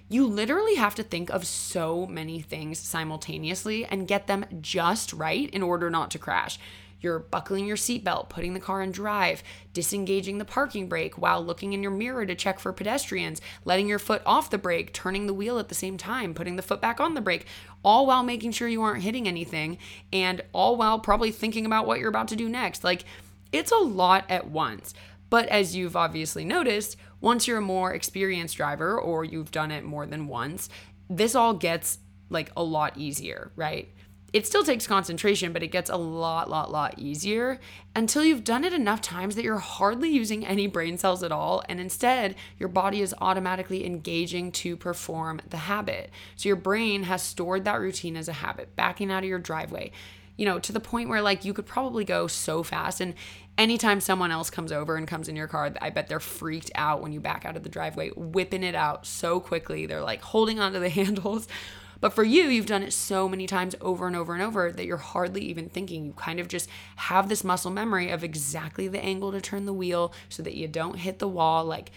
You 0.07 0.25
literally 0.25 0.75
have 0.75 0.95
to 0.95 1.03
think 1.03 1.29
of 1.29 1.45
so 1.45 2.05
many 2.05 2.39
things 2.39 2.79
simultaneously 2.79 3.83
and 3.83 4.07
get 4.07 4.27
them 4.27 4.45
just 4.61 5.11
right 5.11 5.49
in 5.49 5.61
order 5.61 5.89
not 5.89 6.11
to 6.11 6.19
crash. 6.19 6.57
You're 7.03 7.19
buckling 7.19 7.65
your 7.65 7.75
seatbelt, 7.75 8.29
putting 8.29 8.53
the 8.53 8.59
car 8.59 8.81
in 8.81 8.91
drive, 8.91 9.43
disengaging 9.73 10.37
the 10.37 10.45
parking 10.45 10.87
brake 10.87 11.17
while 11.17 11.43
looking 11.43 11.73
in 11.73 11.83
your 11.83 11.91
mirror 11.91 12.25
to 12.25 12.33
check 12.33 12.59
for 12.59 12.71
pedestrians, 12.71 13.41
letting 13.65 13.87
your 13.87 13.99
foot 13.99 14.21
off 14.25 14.49
the 14.49 14.57
brake, 14.57 14.93
turning 14.93 15.27
the 15.27 15.33
wheel 15.33 15.59
at 15.59 15.67
the 15.67 15.75
same 15.75 15.97
time, 15.97 16.33
putting 16.33 16.55
the 16.55 16.61
foot 16.61 16.79
back 16.79 17.01
on 17.01 17.13
the 17.13 17.21
brake, 17.21 17.45
all 17.83 18.05
while 18.05 18.23
making 18.23 18.53
sure 18.53 18.69
you 18.69 18.81
aren't 18.81 19.03
hitting 19.03 19.27
anything, 19.27 19.77
and 20.13 20.41
all 20.53 20.77
while 20.77 20.97
probably 20.97 21.31
thinking 21.31 21.65
about 21.65 21.85
what 21.85 21.99
you're 21.99 22.09
about 22.09 22.29
to 22.29 22.35
do 22.37 22.47
next. 22.47 22.83
Like, 22.83 23.03
it's 23.51 23.71
a 23.71 23.77
lot 23.77 24.25
at 24.29 24.49
once. 24.49 24.93
But 25.29 25.47
as 25.49 25.75
you've 25.75 25.95
obviously 25.95 26.45
noticed, 26.45 26.95
once 27.19 27.47
you're 27.47 27.57
a 27.57 27.61
more 27.61 27.93
experienced 27.93 28.55
driver 28.55 28.99
or 28.99 29.25
you've 29.25 29.51
done 29.51 29.71
it 29.71 29.83
more 29.83 30.05
than 30.05 30.27
once, 30.27 30.69
this 31.09 31.35
all 31.35 31.53
gets 31.53 31.97
like 32.29 32.51
a 32.55 32.63
lot 32.63 32.97
easier, 32.97 33.51
right? 33.55 33.89
It 34.33 34.47
still 34.47 34.63
takes 34.63 34.87
concentration, 34.87 35.53
but 35.53 35.61
it 35.61 35.67
gets 35.67 35.91
a 35.91 35.95
lot, 35.95 36.49
lot, 36.49 36.71
lot 36.71 36.97
easier 36.97 37.59
until 37.95 38.25
you've 38.25 38.43
done 38.43 38.63
it 38.63 38.73
enough 38.73 38.99
times 38.99 39.35
that 39.35 39.43
you're 39.43 39.59
hardly 39.59 40.09
using 40.09 40.43
any 40.43 40.65
brain 40.65 40.97
cells 40.97 41.21
at 41.21 41.31
all. 41.31 41.63
And 41.69 41.79
instead, 41.79 42.35
your 42.57 42.69
body 42.69 43.01
is 43.01 43.13
automatically 43.21 43.85
engaging 43.85 44.51
to 44.53 44.75
perform 44.75 45.39
the 45.47 45.57
habit. 45.57 46.09
So 46.35 46.49
your 46.49 46.55
brain 46.55 47.03
has 47.03 47.21
stored 47.21 47.63
that 47.65 47.79
routine 47.79 48.17
as 48.17 48.27
a 48.27 48.33
habit, 48.33 48.75
backing 48.75 49.11
out 49.11 49.21
of 49.21 49.29
your 49.29 49.37
driveway, 49.37 49.91
you 50.35 50.47
know, 50.47 50.57
to 50.57 50.71
the 50.71 50.79
point 50.79 51.09
where 51.09 51.21
like 51.21 51.45
you 51.45 51.53
could 51.53 51.67
probably 51.67 52.03
go 52.03 52.25
so 52.25 52.63
fast. 52.63 53.01
And 53.01 53.13
anytime 53.59 54.01
someone 54.01 54.31
else 54.31 54.49
comes 54.49 54.71
over 54.71 54.95
and 54.95 55.07
comes 55.07 55.29
in 55.29 55.35
your 55.35 55.47
car, 55.47 55.71
I 55.79 55.91
bet 55.91 56.07
they're 56.07 56.19
freaked 56.19 56.71
out 56.73 57.03
when 57.03 57.13
you 57.13 57.19
back 57.19 57.45
out 57.45 57.55
of 57.55 57.61
the 57.61 57.69
driveway, 57.69 58.09
whipping 58.15 58.63
it 58.63 58.73
out 58.73 59.05
so 59.05 59.39
quickly. 59.39 59.85
They're 59.85 60.01
like 60.01 60.23
holding 60.23 60.59
onto 60.59 60.79
the 60.79 60.89
handles 60.89 61.47
but 61.99 62.13
for 62.13 62.23
you, 62.23 62.43
you've 62.43 62.65
done 62.65 62.83
it 62.83 62.93
so 62.93 63.27
many 63.29 63.47
times 63.47 63.75
over 63.81 64.07
and 64.07 64.15
over 64.15 64.33
and 64.33 64.41
over 64.41 64.71
that 64.71 64.85
you're 64.85 64.97
hardly 64.97 65.41
even 65.45 65.69
thinking. 65.69 66.05
You 66.05 66.13
kind 66.13 66.39
of 66.39 66.47
just 66.47 66.69
have 66.97 67.29
this 67.29 67.43
muscle 67.43 67.71
memory 67.71 68.09
of 68.09 68.23
exactly 68.23 68.87
the 68.87 69.03
angle 69.03 69.31
to 69.31 69.41
turn 69.41 69.65
the 69.65 69.73
wheel 69.73 70.13
so 70.29 70.43
that 70.43 70.55
you 70.55 70.67
don't 70.67 70.97
hit 70.97 71.19
the 71.19 71.27
wall, 71.27 71.65
like 71.65 71.91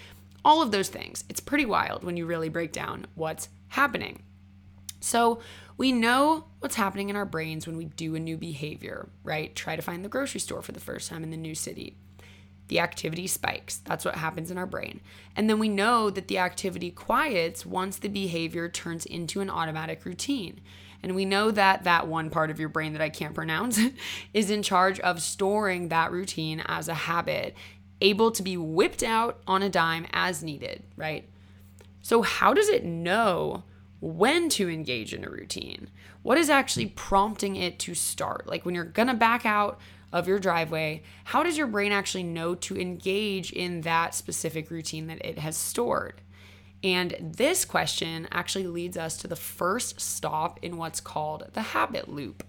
all 0.45 0.62
of 0.62 0.71
those 0.71 0.88
things. 0.88 1.25
It's 1.29 1.41
pretty 1.41 1.67
wild 1.67 2.05
when 2.05 2.17
you 2.17 2.26
really 2.26 2.49
break 2.49 2.73
down 2.73 3.07
what's 3.15 3.49
happening. 3.69 4.23
So, 5.00 5.41
we 5.79 5.93
know 5.93 6.47
what's 6.61 6.76
happening 6.76 7.11
in 7.11 7.17
our 7.17 7.26
brains 7.26 7.67
when 7.67 7.76
we 7.76 7.85
do 7.85 8.15
a 8.15 8.19
new 8.19 8.38
behavior, 8.38 9.11
right? 9.23 9.55
Try 9.55 9.76
to 9.76 9.83
find 9.83 10.03
the 10.03 10.09
grocery 10.09 10.41
store 10.41 10.62
for 10.62 10.73
the 10.73 10.81
first 10.81 11.11
time 11.11 11.23
in 11.23 11.31
the 11.31 11.37
new 11.37 11.55
city 11.55 11.99
the 12.69 12.81
activity 12.81 13.27
spikes. 13.27 13.79
That's 13.79 14.05
what 14.05 14.17
happens 14.17 14.51
in 14.51 14.59
our 14.59 14.67
brain. 14.67 15.01
And 15.37 15.49
then 15.49 15.59
we 15.59 15.69
know 15.69 16.11
that 16.11 16.29
the 16.29 16.39
activity 16.39 16.91
quiets 16.91 17.65
once 17.65 17.99
the 17.99 18.09
behavior 18.09 18.69
turns 18.69 19.07
into 19.07 19.41
an 19.41 19.51
automatic 19.51 20.05
routine. 20.05 20.61
And 21.03 21.15
we 21.15 21.25
know 21.25 21.51
that 21.51 21.85
that 21.85 22.09
one 22.09 22.31
part 22.31 22.51
of 22.51 22.59
your 22.59 22.69
brain 22.69 22.93
that 22.95 23.03
I 23.03 23.11
can't 23.11 23.35
pronounce 23.35 23.79
is 24.35 24.51
in 24.51 24.63
charge 24.63 24.99
of 25.01 25.23
storing 25.23 25.89
that 25.89 26.11
routine 26.11 26.63
as 26.67 26.89
a 26.89 26.95
habit, 26.95 27.55
able 28.01 28.31
to 28.33 28.43
be 28.43 28.57
whipped 28.57 29.03
out 29.03 29.41
on 29.47 29.63
a 29.63 29.69
dime 29.69 30.07
as 30.13 30.43
needed, 30.43 30.83
right? 30.97 31.29
So, 32.03 32.23
how 32.23 32.55
does 32.55 32.69
it 32.69 32.85
know 32.85 33.65
when 34.01 34.49
to 34.51 34.69
engage 34.69 35.15
in 35.15 35.25
a 35.25 35.31
routine? 35.31 35.91
What 36.23 36.39
is 36.39 36.51
actually 36.51 36.87
prompting 36.87 37.57
it 37.57 37.79
to 37.81 37.95
start? 37.95 38.47
Like 38.47 38.65
when 38.65 38.75
you're 38.75 38.85
gonna 38.85 39.15
back 39.15 39.47
out 39.47 39.79
of 40.17 40.27
your 40.27 40.39
driveway, 40.39 41.03
how 41.25 41.43
does 41.43 41.59
your 41.59 41.67
brain 41.67 41.93
actually 41.93 42.23
know 42.23 42.55
to 42.55 42.81
engage 42.81 43.53
in 43.53 43.83
that 43.83 44.15
specific 44.15 44.71
routine 44.71 45.09
that 45.09 45.23
it 45.23 45.39
has 45.39 45.59
stored? 45.59 46.23
And 46.83 47.15
this 47.21 47.67
question 47.67 48.27
actually 48.33 48.67
leads 48.67 48.97
us 48.97 49.19
to 49.19 49.29
the 49.29 49.37
first 49.37 50.01
stop 50.01 50.59
in 50.63 50.79
what's 50.79 51.01
called 51.01 51.51
the 51.53 51.61
habit 51.61 52.09
loop. 52.09 52.45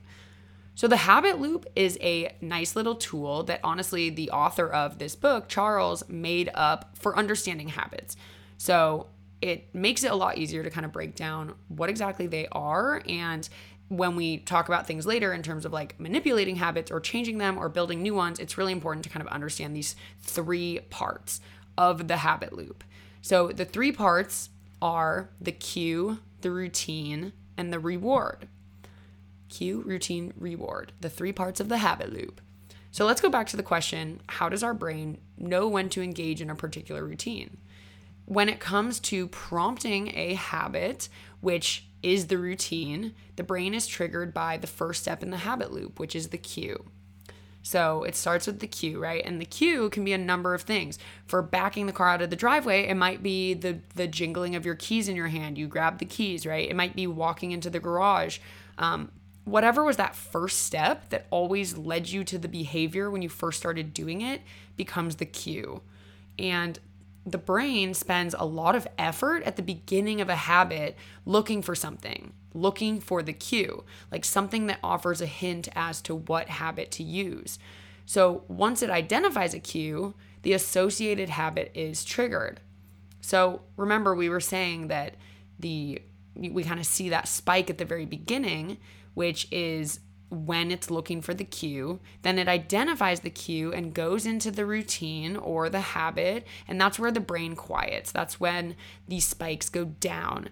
So, 0.75 0.87
the 0.87 0.95
habit 0.95 1.41
loop 1.41 1.65
is 1.75 1.97
a 2.01 2.37
nice 2.39 2.75
little 2.75 2.95
tool 2.95 3.43
that 3.43 3.59
honestly 3.65 4.11
the 4.11 4.31
author 4.31 4.69
of 4.69 4.97
this 4.97 5.15
book, 5.15 5.49
Charles, 5.49 6.07
made 6.07 6.49
up 6.53 6.95
for 6.97 7.17
understanding 7.17 7.67
habits. 7.67 8.15
So, 8.57 9.07
it 9.41 9.75
makes 9.75 10.05
it 10.05 10.11
a 10.11 10.15
lot 10.15 10.37
easier 10.37 10.63
to 10.63 10.69
kind 10.69 10.85
of 10.85 10.93
break 10.93 11.15
down 11.15 11.55
what 11.67 11.89
exactly 11.89 12.27
they 12.27 12.47
are 12.53 13.03
and 13.09 13.49
when 13.89 14.15
we 14.15 14.37
talk 14.39 14.67
about 14.67 14.85
things 14.85 15.05
later 15.05 15.33
in 15.33 15.41
terms 15.41 15.65
of 15.65 15.71
like 15.71 15.99
manipulating 15.99 16.57
habits 16.57 16.91
or 16.91 16.99
changing 16.99 17.37
them 17.37 17.57
or 17.57 17.69
building 17.69 18.01
new 18.01 18.13
ones, 18.13 18.39
it's 18.39 18.57
really 18.57 18.73
important 18.73 19.03
to 19.03 19.09
kind 19.09 19.25
of 19.25 19.31
understand 19.31 19.75
these 19.75 19.95
three 20.21 20.79
parts 20.89 21.39
of 21.77 22.07
the 22.07 22.17
habit 22.17 22.53
loop. 22.53 22.83
So 23.21 23.49
the 23.49 23.65
three 23.65 23.91
parts 23.91 24.49
are 24.81 25.29
the 25.39 25.51
cue, 25.51 26.19
the 26.41 26.51
routine, 26.51 27.33
and 27.57 27.71
the 27.71 27.79
reward. 27.79 28.47
Cue, 29.49 29.81
routine, 29.81 30.33
reward, 30.37 30.91
the 30.99 31.09
three 31.09 31.31
parts 31.31 31.59
of 31.59 31.69
the 31.69 31.77
habit 31.77 32.11
loop. 32.11 32.41
So 32.91 33.05
let's 33.05 33.21
go 33.21 33.29
back 33.29 33.47
to 33.47 33.57
the 33.57 33.63
question 33.63 34.21
how 34.27 34.49
does 34.49 34.63
our 34.63 34.73
brain 34.73 35.19
know 35.37 35.67
when 35.67 35.89
to 35.89 36.01
engage 36.01 36.41
in 36.41 36.49
a 36.49 36.55
particular 36.55 37.05
routine? 37.05 37.57
When 38.25 38.49
it 38.49 38.59
comes 38.59 38.99
to 39.01 39.27
prompting 39.27 40.11
a 40.15 40.33
habit, 40.33 41.07
which 41.39 41.86
is 42.03 42.27
the 42.27 42.37
routine, 42.37 43.13
the 43.35 43.43
brain 43.43 43.73
is 43.73 43.87
triggered 43.87 44.33
by 44.33 44.57
the 44.57 44.67
first 44.67 45.01
step 45.01 45.23
in 45.23 45.31
the 45.31 45.37
habit 45.37 45.71
loop, 45.71 45.99
which 45.99 46.15
is 46.15 46.29
the 46.29 46.37
cue. 46.37 46.85
So 47.67 48.03
it 48.03 48.15
starts 48.15 48.47
with 48.47 48.59
the 48.59 48.67
cue, 48.67 48.97
right? 48.97 49.21
And 49.25 49.41
the 49.41 49.45
cue 49.45 49.89
can 49.89 50.05
be 50.05 50.13
a 50.13 50.17
number 50.17 50.53
of 50.53 50.61
things. 50.61 50.97
For 51.25 51.41
backing 51.41 51.85
the 51.85 51.91
car 51.91 52.07
out 52.07 52.21
of 52.21 52.29
the 52.29 52.37
driveway, 52.37 52.87
it 52.87 52.95
might 52.95 53.21
be 53.21 53.53
the 53.53 53.79
the 53.95 54.07
jingling 54.07 54.55
of 54.55 54.65
your 54.65 54.75
keys 54.75 55.09
in 55.09 55.17
your 55.17 55.27
hand. 55.27 55.57
You 55.57 55.67
grab 55.67 55.97
the 55.97 56.05
keys, 56.05 56.45
right? 56.45 56.69
It 56.69 56.77
might 56.77 56.95
be 56.95 57.07
walking 57.07 57.51
into 57.51 57.69
the 57.69 57.81
garage. 57.81 58.39
Um, 58.77 59.11
whatever 59.43 59.83
was 59.83 59.97
that 59.97 60.15
first 60.15 60.59
step 60.59 61.09
that 61.09 61.27
always 61.29 61.77
led 61.77 62.09
you 62.09 62.23
to 62.25 62.37
the 62.37 62.47
behavior 62.47 63.11
when 63.11 63.21
you 63.21 63.29
first 63.29 63.59
started 63.59 63.93
doing 63.93 64.21
it 64.21 64.41
becomes 64.77 65.17
the 65.17 65.25
cue. 65.25 65.81
And 66.39 66.79
the 67.27 67.37
brain 67.37 67.93
spends 67.93 68.33
a 68.33 68.45
lot 68.45 68.73
of 68.73 68.87
effort 68.97 69.43
at 69.43 69.57
the 69.57 69.61
beginning 69.61 70.21
of 70.21 70.29
a 70.29 70.35
habit 70.35 70.95
looking 71.25 71.61
for 71.61 71.75
something, 71.75 72.31
looking 72.53 73.01
for 73.01 73.21
the 73.21 73.33
cue, 73.33 73.83
like 74.09 74.23
something 74.23 74.67
that 74.67 74.79
offers 74.81 75.19
a 75.19 75.25
hint 75.25 75.67
as 75.75 76.01
to 76.03 76.15
what 76.15 76.47
habit 76.47 76.89
to 76.91 77.03
use. 77.03 77.59
So 78.05 78.45
once 78.47 78.81
it 78.81 78.89
identifies 78.89 79.53
a 79.53 79.59
cue, 79.59 80.13
the 80.43 80.53
associated 80.53 81.27
habit 81.27 81.69
is 81.73 82.05
triggered. 82.05 82.61
So 83.19 83.61
remember, 83.75 84.15
we 84.15 84.29
were 84.29 84.39
saying 84.39 84.87
that 84.87 85.15
the 85.59 86.01
we 86.33 86.63
kind 86.63 86.79
of 86.79 86.85
see 86.85 87.09
that 87.09 87.27
spike 87.27 87.69
at 87.69 87.77
the 87.77 87.83
very 87.83 88.05
beginning, 88.05 88.77
which 89.15 89.51
is 89.51 89.99
when 90.29 90.71
it's 90.71 90.91
looking 90.91 91.21
for 91.21 91.33
the 91.33 91.43
cue. 91.43 91.99
Then 92.21 92.37
it 92.37 92.47
identifies 92.47 93.21
the 93.21 93.29
cue 93.29 93.71
and 93.71 93.93
goes 93.93 94.25
into 94.25 94.51
the 94.51 94.65
routine 94.65 95.35
or 95.35 95.69
the 95.69 95.79
habit. 95.79 96.45
And 96.67 96.79
that's 96.79 96.99
where 96.99 97.11
the 97.11 97.19
brain 97.19 97.55
quiets. 97.55 98.11
That's 98.11 98.39
when 98.39 98.75
these 99.07 99.25
spikes 99.25 99.69
go 99.69 99.85
down. 99.85 100.49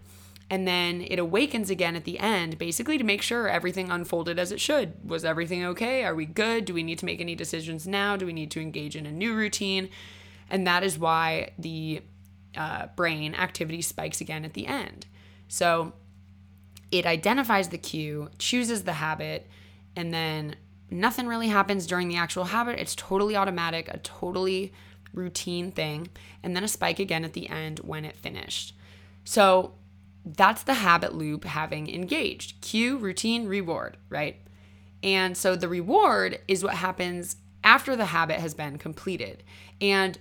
And 0.50 0.67
then 0.67 1.01
it 1.01 1.17
awakens 1.17 1.70
again 1.70 1.96
at 1.96 2.03
the 2.03 2.20
end, 2.20 2.58
basically 2.58 2.98
to 2.98 3.03
make 3.03 3.24
sure 3.24 3.50
everything 3.50 3.89
unfolded 3.89 4.38
as 4.38 4.51
it 4.51 4.62
should. 4.62 4.94
Was 5.10 5.25
everything 5.25 5.65
okay? 5.65 6.03
Are 6.03 6.13
we 6.13 6.25
good? 6.25 6.65
Do 6.65 6.74
we 6.74 6.84
need 6.84 7.00
to 7.00 7.05
make 7.05 7.20
any 7.20 7.36
decisions 7.36 7.88
now? 7.88 8.15
Do 8.15 8.27
we 8.27 8.34
need 8.34 8.51
to 8.51 8.62
engage 8.62 8.96
in 8.96 9.08
a 9.08 9.12
new 9.12 9.34
routine? 9.34 9.89
And 10.50 10.67
that 10.67 10.84
is 10.84 11.00
why 11.00 11.50
the 11.58 12.03
uh, 12.55 12.88
brain 12.96 13.34
activity 13.34 13.82
spikes 13.82 14.22
again 14.22 14.46
at 14.46 14.53
the 14.53 14.67
end. 14.67 15.08
So 15.48 15.94
it 16.91 17.05
identifies 17.08 17.70
the 17.70 17.77
cue, 17.79 18.29
chooses 18.38 18.84
the 18.84 18.94
habit, 18.94 19.50
and 19.96 20.14
then 20.14 20.56
nothing 20.90 21.28
really 21.28 21.48
happens 21.48 21.88
during 21.88 22.08
the 22.08 22.18
actual 22.18 22.46
habit. 22.46 22.80
It's 22.80 22.96
totally 22.96 23.36
automatic, 23.36 23.88
a 23.88 23.98
totally 24.00 24.74
routine 25.14 25.72
thing, 25.72 26.10
and 26.44 26.56
then 26.56 26.64
a 26.64 26.68
spike 26.68 27.00
again 27.00 27.24
at 27.24 27.34
the 27.34 27.50
end 27.50 27.80
when 27.80 28.06
it 28.06 28.16
finished. 28.16 28.75
So 29.24 29.74
that's 30.25 30.64
the 30.64 30.75
habit 30.75 31.14
loop 31.14 31.44
having 31.44 31.90
engaged 31.94 32.62
cue, 32.62 32.98
routine, 32.98 33.48
reward, 33.48 33.98
right? 34.10 34.38
And 35.04 35.38
so 35.38 35.56
the 35.56 35.70
reward 35.70 36.40
is 36.48 36.64
what 36.64 36.74
happens 36.75 37.38
after 37.64 37.96
the 37.96 38.06
habit 38.06 38.40
has 38.40 38.54
been 38.54 38.78
completed. 38.78 39.44
And 39.80 40.18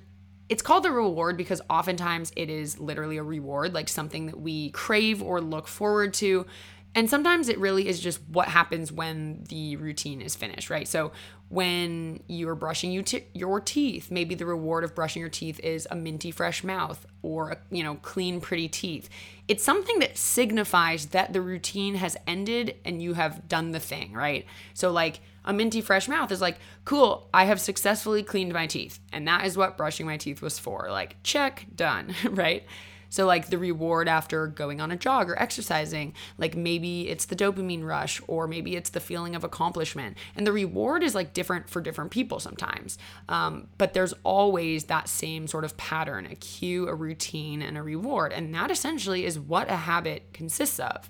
it's 0.48 0.62
called 0.62 0.84
the 0.84 0.92
reward 0.92 1.36
because 1.36 1.62
oftentimes 1.70 2.32
it 2.36 2.50
is 2.50 2.78
literally 2.78 3.16
a 3.16 3.22
reward, 3.22 3.72
like 3.72 3.88
something 3.88 4.26
that 4.26 4.38
we 4.38 4.70
crave 4.70 5.22
or 5.22 5.40
look 5.40 5.66
forward 5.66 6.12
to. 6.14 6.46
And 6.94 7.10
sometimes 7.10 7.48
it 7.48 7.58
really 7.58 7.88
is 7.88 7.98
just 7.98 8.20
what 8.28 8.48
happens 8.48 8.92
when 8.92 9.44
the 9.48 9.76
routine 9.76 10.20
is 10.20 10.36
finished, 10.36 10.70
right? 10.70 10.86
So 10.86 11.10
when 11.48 12.22
you're 12.28 12.54
brushing 12.54 12.92
you 12.92 13.02
t- 13.02 13.24
your 13.32 13.60
teeth, 13.60 14.10
maybe 14.10 14.34
the 14.34 14.46
reward 14.46 14.84
of 14.84 14.94
brushing 14.94 15.20
your 15.20 15.28
teeth 15.28 15.58
is 15.60 15.88
a 15.90 15.96
minty 15.96 16.30
fresh 16.30 16.62
mouth 16.62 17.04
or 17.22 17.50
a, 17.50 17.58
you 17.70 17.82
know, 17.82 17.96
clean 17.96 18.40
pretty 18.40 18.68
teeth. 18.68 19.08
It's 19.48 19.64
something 19.64 19.98
that 19.98 20.16
signifies 20.16 21.06
that 21.06 21.32
the 21.32 21.40
routine 21.40 21.96
has 21.96 22.16
ended 22.26 22.76
and 22.84 23.02
you 23.02 23.14
have 23.14 23.48
done 23.48 23.72
the 23.72 23.80
thing, 23.80 24.12
right? 24.12 24.46
So 24.72 24.92
like 24.92 25.20
a 25.44 25.52
minty 25.52 25.80
fresh 25.80 26.08
mouth 26.08 26.30
is 26.30 26.40
like, 26.40 26.58
cool, 26.84 27.28
I 27.34 27.44
have 27.44 27.60
successfully 27.60 28.22
cleaned 28.22 28.52
my 28.52 28.66
teeth. 28.66 29.00
And 29.12 29.26
that 29.28 29.44
is 29.44 29.56
what 29.56 29.76
brushing 29.76 30.06
my 30.06 30.16
teeth 30.16 30.40
was 30.40 30.58
for. 30.58 30.88
Like, 30.90 31.16
check, 31.22 31.66
done, 31.74 32.14
right? 32.30 32.64
So, 33.14 33.26
like 33.26 33.46
the 33.46 33.58
reward 33.58 34.08
after 34.08 34.48
going 34.48 34.80
on 34.80 34.90
a 34.90 34.96
jog 34.96 35.30
or 35.30 35.40
exercising, 35.40 36.14
like 36.36 36.56
maybe 36.56 37.08
it's 37.08 37.26
the 37.26 37.36
dopamine 37.36 37.84
rush 37.84 38.20
or 38.26 38.48
maybe 38.48 38.74
it's 38.74 38.90
the 38.90 38.98
feeling 38.98 39.36
of 39.36 39.44
accomplishment. 39.44 40.18
And 40.34 40.44
the 40.44 40.50
reward 40.50 41.04
is 41.04 41.14
like 41.14 41.32
different 41.32 41.68
for 41.68 41.80
different 41.80 42.10
people 42.10 42.40
sometimes. 42.40 42.98
Um, 43.28 43.68
but 43.78 43.94
there's 43.94 44.14
always 44.24 44.86
that 44.86 45.08
same 45.08 45.46
sort 45.46 45.64
of 45.64 45.76
pattern 45.76 46.26
a 46.26 46.34
cue, 46.34 46.88
a 46.88 46.94
routine, 46.96 47.62
and 47.62 47.78
a 47.78 47.84
reward. 47.84 48.32
And 48.32 48.52
that 48.52 48.72
essentially 48.72 49.24
is 49.24 49.38
what 49.38 49.70
a 49.70 49.76
habit 49.76 50.32
consists 50.32 50.80
of. 50.80 51.08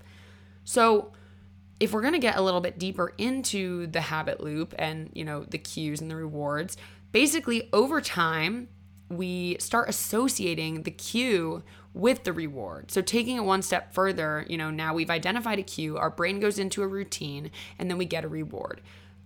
So, 0.62 1.12
if 1.80 1.94
we're 1.94 2.02
going 2.02 2.12
to 2.12 2.18
get 2.18 2.36
a 2.36 2.42
little 2.42 2.60
bit 2.60 2.78
deeper 2.78 3.14
into 3.16 3.86
the 3.86 4.02
habit 4.02 4.42
loop 4.42 4.74
and 4.78 5.08
you 5.14 5.24
know 5.24 5.44
the 5.44 5.56
cues 5.56 6.02
and 6.02 6.10
the 6.10 6.16
rewards 6.16 6.76
basically 7.12 7.70
over 7.72 8.02
time 8.02 8.68
we 9.08 9.56
start 9.58 9.88
associating 9.88 10.82
the 10.82 10.90
cue 10.90 11.62
with 11.94 12.24
the 12.24 12.32
reward. 12.32 12.90
So 12.90 13.00
taking 13.00 13.36
it 13.36 13.44
one 13.44 13.62
step 13.62 13.94
further, 13.94 14.44
you 14.48 14.58
know, 14.58 14.70
now 14.70 14.92
we've 14.92 15.10
identified 15.10 15.60
a 15.60 15.62
cue, 15.62 15.96
our 15.96 16.10
brain 16.10 16.40
goes 16.40 16.58
into 16.58 16.82
a 16.82 16.88
routine, 16.88 17.50
and 17.78 17.88
then 17.88 17.96
we 17.96 18.04
get 18.04 18.24
a 18.24 18.28
reward. 18.28 18.80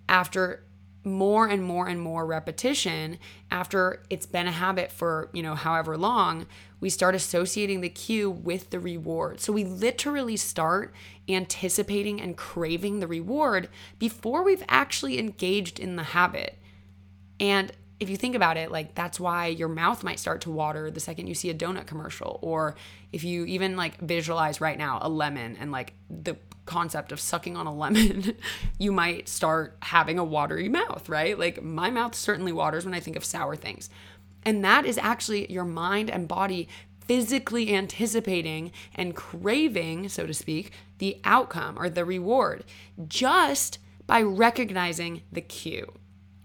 After 0.08 0.62
more 1.04 1.46
and 1.46 1.62
more 1.62 1.88
and 1.88 2.00
more 2.00 2.26
repetition, 2.26 3.18
after 3.50 4.02
it's 4.10 4.26
been 4.26 4.46
a 4.46 4.52
habit 4.52 4.92
for, 4.92 5.30
you 5.32 5.42
know, 5.42 5.54
however 5.54 5.96
long, 5.96 6.46
we 6.80 6.90
start 6.90 7.14
associating 7.14 7.80
the 7.80 7.88
cue 7.88 8.30
with 8.30 8.70
the 8.70 8.78
reward. 8.78 9.40
So 9.40 9.52
we 9.52 9.64
literally 9.64 10.36
start 10.36 10.94
anticipating 11.28 12.20
and 12.20 12.36
craving 12.36 13.00
the 13.00 13.06
reward 13.06 13.68
before 13.98 14.42
we've 14.42 14.64
actually 14.68 15.18
engaged 15.18 15.80
in 15.80 15.96
the 15.96 16.02
habit. 16.02 16.58
And 17.40 17.72
if 18.00 18.08
you 18.08 18.16
think 18.16 18.34
about 18.34 18.56
it, 18.56 18.70
like 18.70 18.94
that's 18.94 19.18
why 19.18 19.46
your 19.46 19.68
mouth 19.68 20.04
might 20.04 20.20
start 20.20 20.40
to 20.42 20.50
water 20.50 20.90
the 20.90 21.00
second 21.00 21.26
you 21.26 21.34
see 21.34 21.50
a 21.50 21.54
donut 21.54 21.86
commercial. 21.86 22.38
Or 22.42 22.76
if 23.12 23.24
you 23.24 23.44
even 23.46 23.76
like 23.76 23.98
visualize 23.98 24.60
right 24.60 24.78
now 24.78 24.98
a 25.02 25.08
lemon 25.08 25.56
and 25.58 25.72
like 25.72 25.94
the 26.08 26.36
concept 26.64 27.12
of 27.12 27.20
sucking 27.20 27.56
on 27.56 27.66
a 27.66 27.74
lemon, 27.74 28.36
you 28.78 28.92
might 28.92 29.28
start 29.28 29.76
having 29.82 30.18
a 30.18 30.24
watery 30.24 30.68
mouth, 30.68 31.08
right? 31.08 31.38
Like 31.38 31.62
my 31.62 31.90
mouth 31.90 32.14
certainly 32.14 32.52
waters 32.52 32.84
when 32.84 32.94
I 32.94 33.00
think 33.00 33.16
of 33.16 33.24
sour 33.24 33.56
things. 33.56 33.90
And 34.44 34.64
that 34.64 34.86
is 34.86 34.98
actually 34.98 35.50
your 35.50 35.64
mind 35.64 36.08
and 36.10 36.28
body 36.28 36.68
physically 37.00 37.74
anticipating 37.74 38.70
and 38.94 39.16
craving, 39.16 40.08
so 40.10 40.26
to 40.26 40.34
speak, 40.34 40.72
the 40.98 41.18
outcome 41.24 41.76
or 41.78 41.88
the 41.88 42.04
reward 42.04 42.64
just 43.08 43.78
by 44.06 44.22
recognizing 44.22 45.22
the 45.32 45.40
cue. 45.40 45.92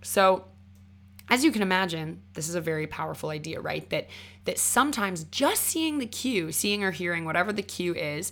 So, 0.01 0.45
as 1.29 1.43
you 1.43 1.51
can 1.51 1.62
imagine, 1.62 2.21
this 2.33 2.49
is 2.49 2.55
a 2.55 2.62
very 2.62 2.88
powerful 2.88 3.29
idea, 3.29 3.59
right? 3.59 3.89
That 3.89 4.07
that 4.45 4.59
sometimes 4.59 5.23
just 5.25 5.63
seeing 5.63 5.99
the 5.99 6.05
cue, 6.05 6.51
seeing 6.51 6.83
or 6.83 6.91
hearing 6.91 7.25
whatever 7.25 7.53
the 7.53 7.62
cue 7.62 7.93
is, 7.95 8.31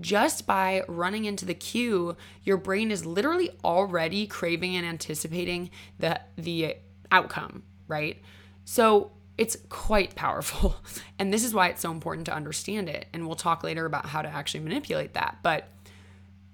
just 0.00 0.46
by 0.46 0.82
running 0.88 1.26
into 1.26 1.44
the 1.44 1.54
cue, 1.54 2.16
your 2.42 2.56
brain 2.56 2.90
is 2.90 3.04
literally 3.04 3.50
already 3.62 4.26
craving 4.26 4.76
and 4.76 4.86
anticipating 4.86 5.70
the 5.98 6.20
the 6.36 6.76
outcome, 7.12 7.62
right? 7.88 8.22
So 8.64 9.12
it's 9.36 9.56
quite 9.68 10.14
powerful. 10.14 10.76
And 11.18 11.34
this 11.34 11.44
is 11.44 11.52
why 11.52 11.68
it's 11.68 11.82
so 11.82 11.90
important 11.90 12.24
to 12.26 12.34
understand 12.34 12.88
it. 12.88 13.06
And 13.12 13.26
we'll 13.26 13.36
talk 13.36 13.62
later 13.62 13.84
about 13.84 14.06
how 14.06 14.22
to 14.22 14.28
actually 14.28 14.60
manipulate 14.60 15.12
that. 15.12 15.36
But 15.42 15.68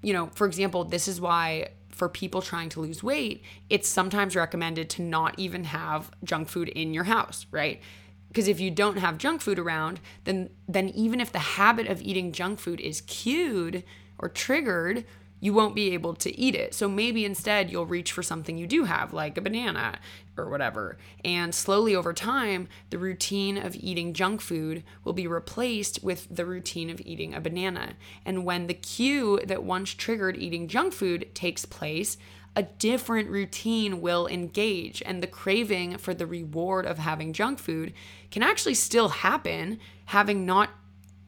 you 0.02 0.12
know, 0.12 0.26
for 0.34 0.44
example, 0.44 0.82
this 0.82 1.06
is 1.06 1.20
why 1.20 1.68
for 1.96 2.10
people 2.10 2.42
trying 2.42 2.68
to 2.68 2.80
lose 2.80 3.02
weight, 3.02 3.42
it's 3.70 3.88
sometimes 3.88 4.36
recommended 4.36 4.90
to 4.90 5.02
not 5.02 5.34
even 5.38 5.64
have 5.64 6.10
junk 6.22 6.46
food 6.46 6.68
in 6.68 6.92
your 6.92 7.04
house, 7.04 7.46
right? 7.50 7.80
Because 8.28 8.48
if 8.48 8.60
you 8.60 8.70
don't 8.70 8.98
have 8.98 9.16
junk 9.16 9.40
food 9.40 9.58
around, 9.58 9.98
then 10.24 10.50
then 10.68 10.90
even 10.90 11.22
if 11.22 11.32
the 11.32 11.38
habit 11.38 11.86
of 11.86 12.02
eating 12.02 12.32
junk 12.32 12.58
food 12.58 12.80
is 12.80 13.00
cued 13.00 13.82
or 14.18 14.28
triggered, 14.28 15.06
you 15.40 15.52
won't 15.52 15.74
be 15.74 15.92
able 15.92 16.14
to 16.14 16.38
eat 16.38 16.54
it. 16.54 16.74
So 16.74 16.88
maybe 16.88 17.24
instead 17.24 17.70
you'll 17.70 17.86
reach 17.86 18.12
for 18.12 18.22
something 18.22 18.56
you 18.56 18.66
do 18.66 18.84
have, 18.84 19.12
like 19.12 19.36
a 19.36 19.42
banana 19.42 19.98
or 20.36 20.48
whatever. 20.48 20.96
And 21.24 21.54
slowly 21.54 21.94
over 21.94 22.12
time, 22.12 22.68
the 22.90 22.98
routine 22.98 23.58
of 23.58 23.76
eating 23.76 24.12
junk 24.12 24.40
food 24.40 24.82
will 25.04 25.12
be 25.12 25.26
replaced 25.26 26.02
with 26.02 26.26
the 26.30 26.46
routine 26.46 26.90
of 26.90 27.00
eating 27.04 27.34
a 27.34 27.40
banana. 27.40 27.94
And 28.24 28.44
when 28.44 28.66
the 28.66 28.74
cue 28.74 29.40
that 29.44 29.62
once 29.62 29.92
triggered 29.94 30.36
eating 30.36 30.68
junk 30.68 30.92
food 30.92 31.34
takes 31.34 31.64
place, 31.64 32.16
a 32.54 32.62
different 32.62 33.28
routine 33.28 34.00
will 34.00 34.26
engage, 34.26 35.02
and 35.04 35.22
the 35.22 35.26
craving 35.26 35.98
for 35.98 36.14
the 36.14 36.26
reward 36.26 36.86
of 36.86 36.96
having 36.96 37.34
junk 37.34 37.58
food 37.58 37.92
can 38.30 38.42
actually 38.42 38.72
still 38.72 39.10
happen 39.10 39.78
having 40.06 40.46
not 40.46 40.70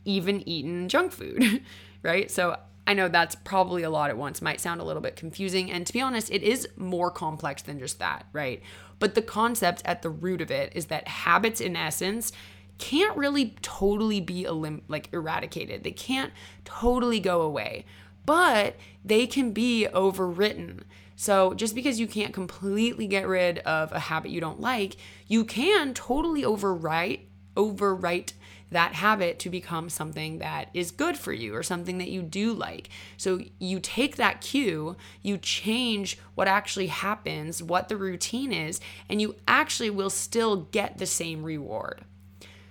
even 0.06 0.48
eaten 0.48 0.88
junk 0.88 1.12
food, 1.12 1.62
right? 2.02 2.30
So 2.30 2.56
I 2.88 2.94
know 2.94 3.06
that's 3.06 3.34
probably 3.34 3.82
a 3.82 3.90
lot 3.90 4.08
at 4.08 4.16
once, 4.16 4.40
might 4.40 4.62
sound 4.62 4.80
a 4.80 4.84
little 4.84 5.02
bit 5.02 5.14
confusing. 5.14 5.70
And 5.70 5.86
to 5.86 5.92
be 5.92 6.00
honest, 6.00 6.32
it 6.32 6.42
is 6.42 6.66
more 6.78 7.10
complex 7.10 7.60
than 7.60 7.78
just 7.78 7.98
that, 7.98 8.24
right? 8.32 8.62
But 8.98 9.14
the 9.14 9.20
concept 9.20 9.82
at 9.84 10.00
the 10.00 10.08
root 10.08 10.40
of 10.40 10.50
it 10.50 10.72
is 10.74 10.86
that 10.86 11.06
habits, 11.06 11.60
in 11.60 11.76
essence, 11.76 12.32
can't 12.78 13.14
really 13.14 13.54
totally 13.60 14.22
be 14.22 14.44
elim- 14.44 14.80
like 14.88 15.10
eradicated. 15.12 15.84
They 15.84 15.90
can't 15.90 16.32
totally 16.64 17.20
go 17.20 17.42
away, 17.42 17.84
but 18.24 18.76
they 19.04 19.26
can 19.26 19.52
be 19.52 19.86
overwritten. 19.92 20.80
So 21.14 21.52
just 21.52 21.74
because 21.74 22.00
you 22.00 22.06
can't 22.06 22.32
completely 22.32 23.06
get 23.06 23.28
rid 23.28 23.58
of 23.58 23.92
a 23.92 23.98
habit 23.98 24.30
you 24.30 24.40
don't 24.40 24.62
like, 24.62 24.96
you 25.26 25.44
can 25.44 25.92
totally 25.92 26.42
overwrite 26.42 27.20
overwrite 27.58 28.32
that 28.70 28.94
habit 28.94 29.38
to 29.40 29.50
become 29.50 29.88
something 29.88 30.38
that 30.38 30.68
is 30.74 30.90
good 30.90 31.16
for 31.16 31.32
you 31.32 31.54
or 31.54 31.62
something 31.62 31.98
that 31.98 32.10
you 32.10 32.22
do 32.22 32.52
like. 32.52 32.90
So 33.16 33.40
you 33.58 33.80
take 33.80 34.16
that 34.16 34.40
cue, 34.40 34.96
you 35.22 35.38
change 35.38 36.18
what 36.34 36.48
actually 36.48 36.88
happens, 36.88 37.62
what 37.62 37.88
the 37.88 37.96
routine 37.96 38.52
is, 38.52 38.80
and 39.08 39.20
you 39.20 39.36
actually 39.46 39.90
will 39.90 40.10
still 40.10 40.68
get 40.72 40.98
the 40.98 41.06
same 41.06 41.42
reward. 41.42 42.02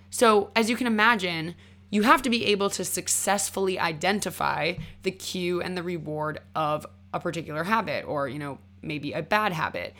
So, 0.09 0.51
as 0.55 0.69
you 0.69 0.75
can 0.75 0.87
imagine, 0.87 1.55
you 1.89 2.03
have 2.03 2.21
to 2.23 2.29
be 2.29 2.45
able 2.45 2.69
to 2.71 2.83
successfully 2.83 3.79
identify 3.79 4.73
the 5.03 5.11
cue 5.11 5.61
and 5.61 5.77
the 5.77 5.83
reward 5.83 6.39
of 6.55 6.85
a 7.13 7.19
particular 7.19 7.63
habit 7.63 8.05
or, 8.05 8.27
you 8.27 8.39
know, 8.39 8.57
maybe 8.81 9.13
a 9.13 9.21
bad 9.21 9.53
habit. 9.53 9.93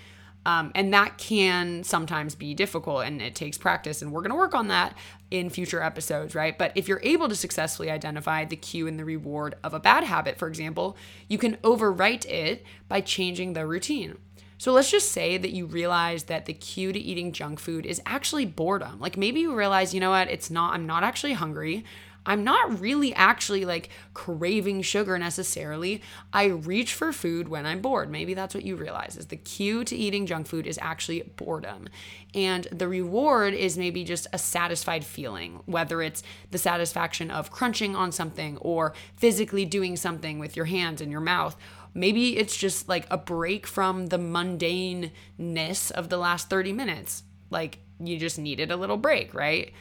Um, 0.48 0.72
and 0.76 0.94
that 0.94 1.18
can 1.18 1.84
sometimes 1.84 2.34
be 2.34 2.54
difficult 2.54 3.04
and 3.04 3.22
it 3.22 3.36
takes 3.36 3.58
practice. 3.58 4.02
And 4.02 4.14
we're 4.14 4.22
going 4.22 4.32
to 4.32 4.38
work 4.38 4.56
on 4.56 4.70
that 4.70 4.98
in 5.30 5.50
future 5.50 5.84
episodes, 5.84 6.36
right? 6.36 6.58
But 6.58 6.72
if 6.74 6.88
you're 6.88 7.02
able 7.04 7.28
to 7.28 7.36
successfully 7.36 7.92
identify 7.92 8.46
the 8.46 8.56
cue 8.56 8.88
and 8.88 8.98
the 8.98 9.04
reward 9.04 9.56
of 9.62 9.74
a 9.74 9.80
bad 9.82 10.06
habit, 10.06 10.40
for 10.40 10.48
example, 10.48 10.96
you 11.28 11.38
can 11.38 11.58
overwrite 11.58 12.26
it 12.28 12.66
by 12.88 13.02
changing 13.02 13.54
the 13.54 13.68
routine. 13.68 14.20
So 14.58 14.72
let's 14.72 14.90
just 14.90 15.12
say 15.12 15.38
that 15.38 15.52
you 15.52 15.66
realize 15.66 16.24
that 16.24 16.46
the 16.46 16.54
cue 16.54 16.94
to 16.94 17.00
eating 17.00 17.34
junk 17.34 17.60
food 17.60 17.86
is 17.86 18.02
actually 18.06 18.46
boredom. 18.46 19.02
Like 19.02 19.18
maybe 19.18 19.42
you 19.42 19.54
realize, 19.54 19.94
you 19.94 20.00
know 20.00 20.12
what, 20.12 20.30
it's 20.30 20.50
not, 20.50 20.74
I'm 20.74 20.88
not 20.88 21.04
actually 21.04 21.34
hungry. 21.34 21.84
I'm 22.28 22.44
not 22.44 22.82
really 22.82 23.14
actually 23.16 23.64
like 23.64 23.90
craving 24.14 24.82
sugar 24.82 25.18
necessarily. 25.18 26.02
I 26.34 26.48
reach 26.48 26.94
for 26.94 27.14
food 27.14 27.48
when 27.48 27.66
I'm 27.66 27.82
bored. 27.82 28.12
Maybe 28.12 28.34
that's 28.34 28.54
what 28.54 28.66
you 28.66 28.76
realize 28.76 29.16
is 29.16 29.28
the 29.28 29.38
cue 29.38 29.86
to 29.86 29.96
eating 29.96 30.26
junk 30.26 30.46
food 30.46 30.68
is 30.68 30.78
actually 30.82 31.22
boredom. 31.38 31.88
And 32.36 32.68
the 32.70 32.90
reward 32.90 33.54
is 33.54 33.78
maybe 33.78 34.04
just 34.04 34.28
a 34.34 34.38
satisfied 34.38 35.06
feeling, 35.06 35.62
whether 35.66 36.02
it's 36.02 36.22
the 36.52 36.58
satisfaction 36.58 37.32
of 37.32 37.50
crunching 37.50 37.96
on 37.96 38.12
something 38.12 38.58
or 38.58 38.94
physically 39.16 39.64
doing 39.64 39.96
something 39.96 40.38
with 40.38 40.58
your 40.58 40.66
hands 40.66 41.00
and 41.00 41.10
your 41.10 41.22
mouth. 41.22 41.56
Maybe 41.94 42.38
it's 42.38 42.58
just 42.58 42.90
like 42.90 43.08
a 43.10 43.18
break 43.18 43.66
from 43.66 44.08
the 44.08 44.20
mundaneness 44.20 45.92
of 45.92 46.10
the 46.10 46.18
last 46.18 46.50
30 46.50 46.74
minutes. 46.74 47.24
Like 47.50 47.80
you 48.02 48.20
just 48.20 48.38
needed 48.38 48.70
a 48.70 48.76
little 48.76 48.98
break, 48.98 49.34
right? 49.34 49.72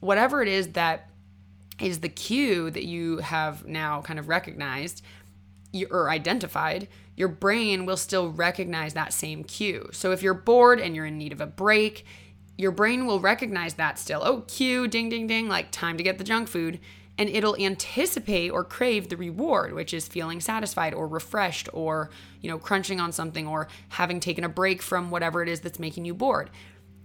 Whatever 0.00 0.42
it 0.42 0.48
is 0.48 0.72
that 0.72 1.11
is 1.80 2.00
the 2.00 2.08
cue 2.08 2.70
that 2.70 2.84
you 2.84 3.18
have 3.18 3.66
now 3.66 4.02
kind 4.02 4.18
of 4.18 4.28
recognized 4.28 5.02
or 5.90 6.10
identified, 6.10 6.88
your 7.16 7.28
brain 7.28 7.86
will 7.86 7.96
still 7.96 8.30
recognize 8.30 8.94
that 8.94 9.12
same 9.12 9.44
cue. 9.44 9.88
So 9.92 10.12
if 10.12 10.22
you're 10.22 10.34
bored 10.34 10.80
and 10.80 10.94
you're 10.94 11.06
in 11.06 11.18
need 11.18 11.32
of 11.32 11.40
a 11.40 11.46
break, 11.46 12.04
your 12.58 12.72
brain 12.72 13.06
will 13.06 13.20
recognize 13.20 13.74
that 13.74 13.98
still. 13.98 14.22
Oh, 14.22 14.42
cue, 14.42 14.86
ding, 14.86 15.08
ding, 15.08 15.26
ding, 15.26 15.48
like 15.48 15.70
time 15.70 15.96
to 15.96 16.02
get 16.02 16.18
the 16.18 16.24
junk 16.24 16.48
food. 16.48 16.78
And 17.18 17.28
it'll 17.28 17.56
anticipate 17.56 18.50
or 18.50 18.64
crave 18.64 19.08
the 19.08 19.16
reward, 19.16 19.74
which 19.74 19.92
is 19.92 20.08
feeling 20.08 20.40
satisfied 20.40 20.94
or 20.94 21.06
refreshed 21.06 21.68
or, 21.72 22.10
you 22.40 22.50
know, 22.50 22.58
crunching 22.58 23.00
on 23.00 23.12
something 23.12 23.46
or 23.46 23.68
having 23.90 24.18
taken 24.18 24.44
a 24.44 24.48
break 24.48 24.80
from 24.80 25.10
whatever 25.10 25.42
it 25.42 25.48
is 25.48 25.60
that's 25.60 25.78
making 25.78 26.04
you 26.04 26.14
bored. 26.14 26.50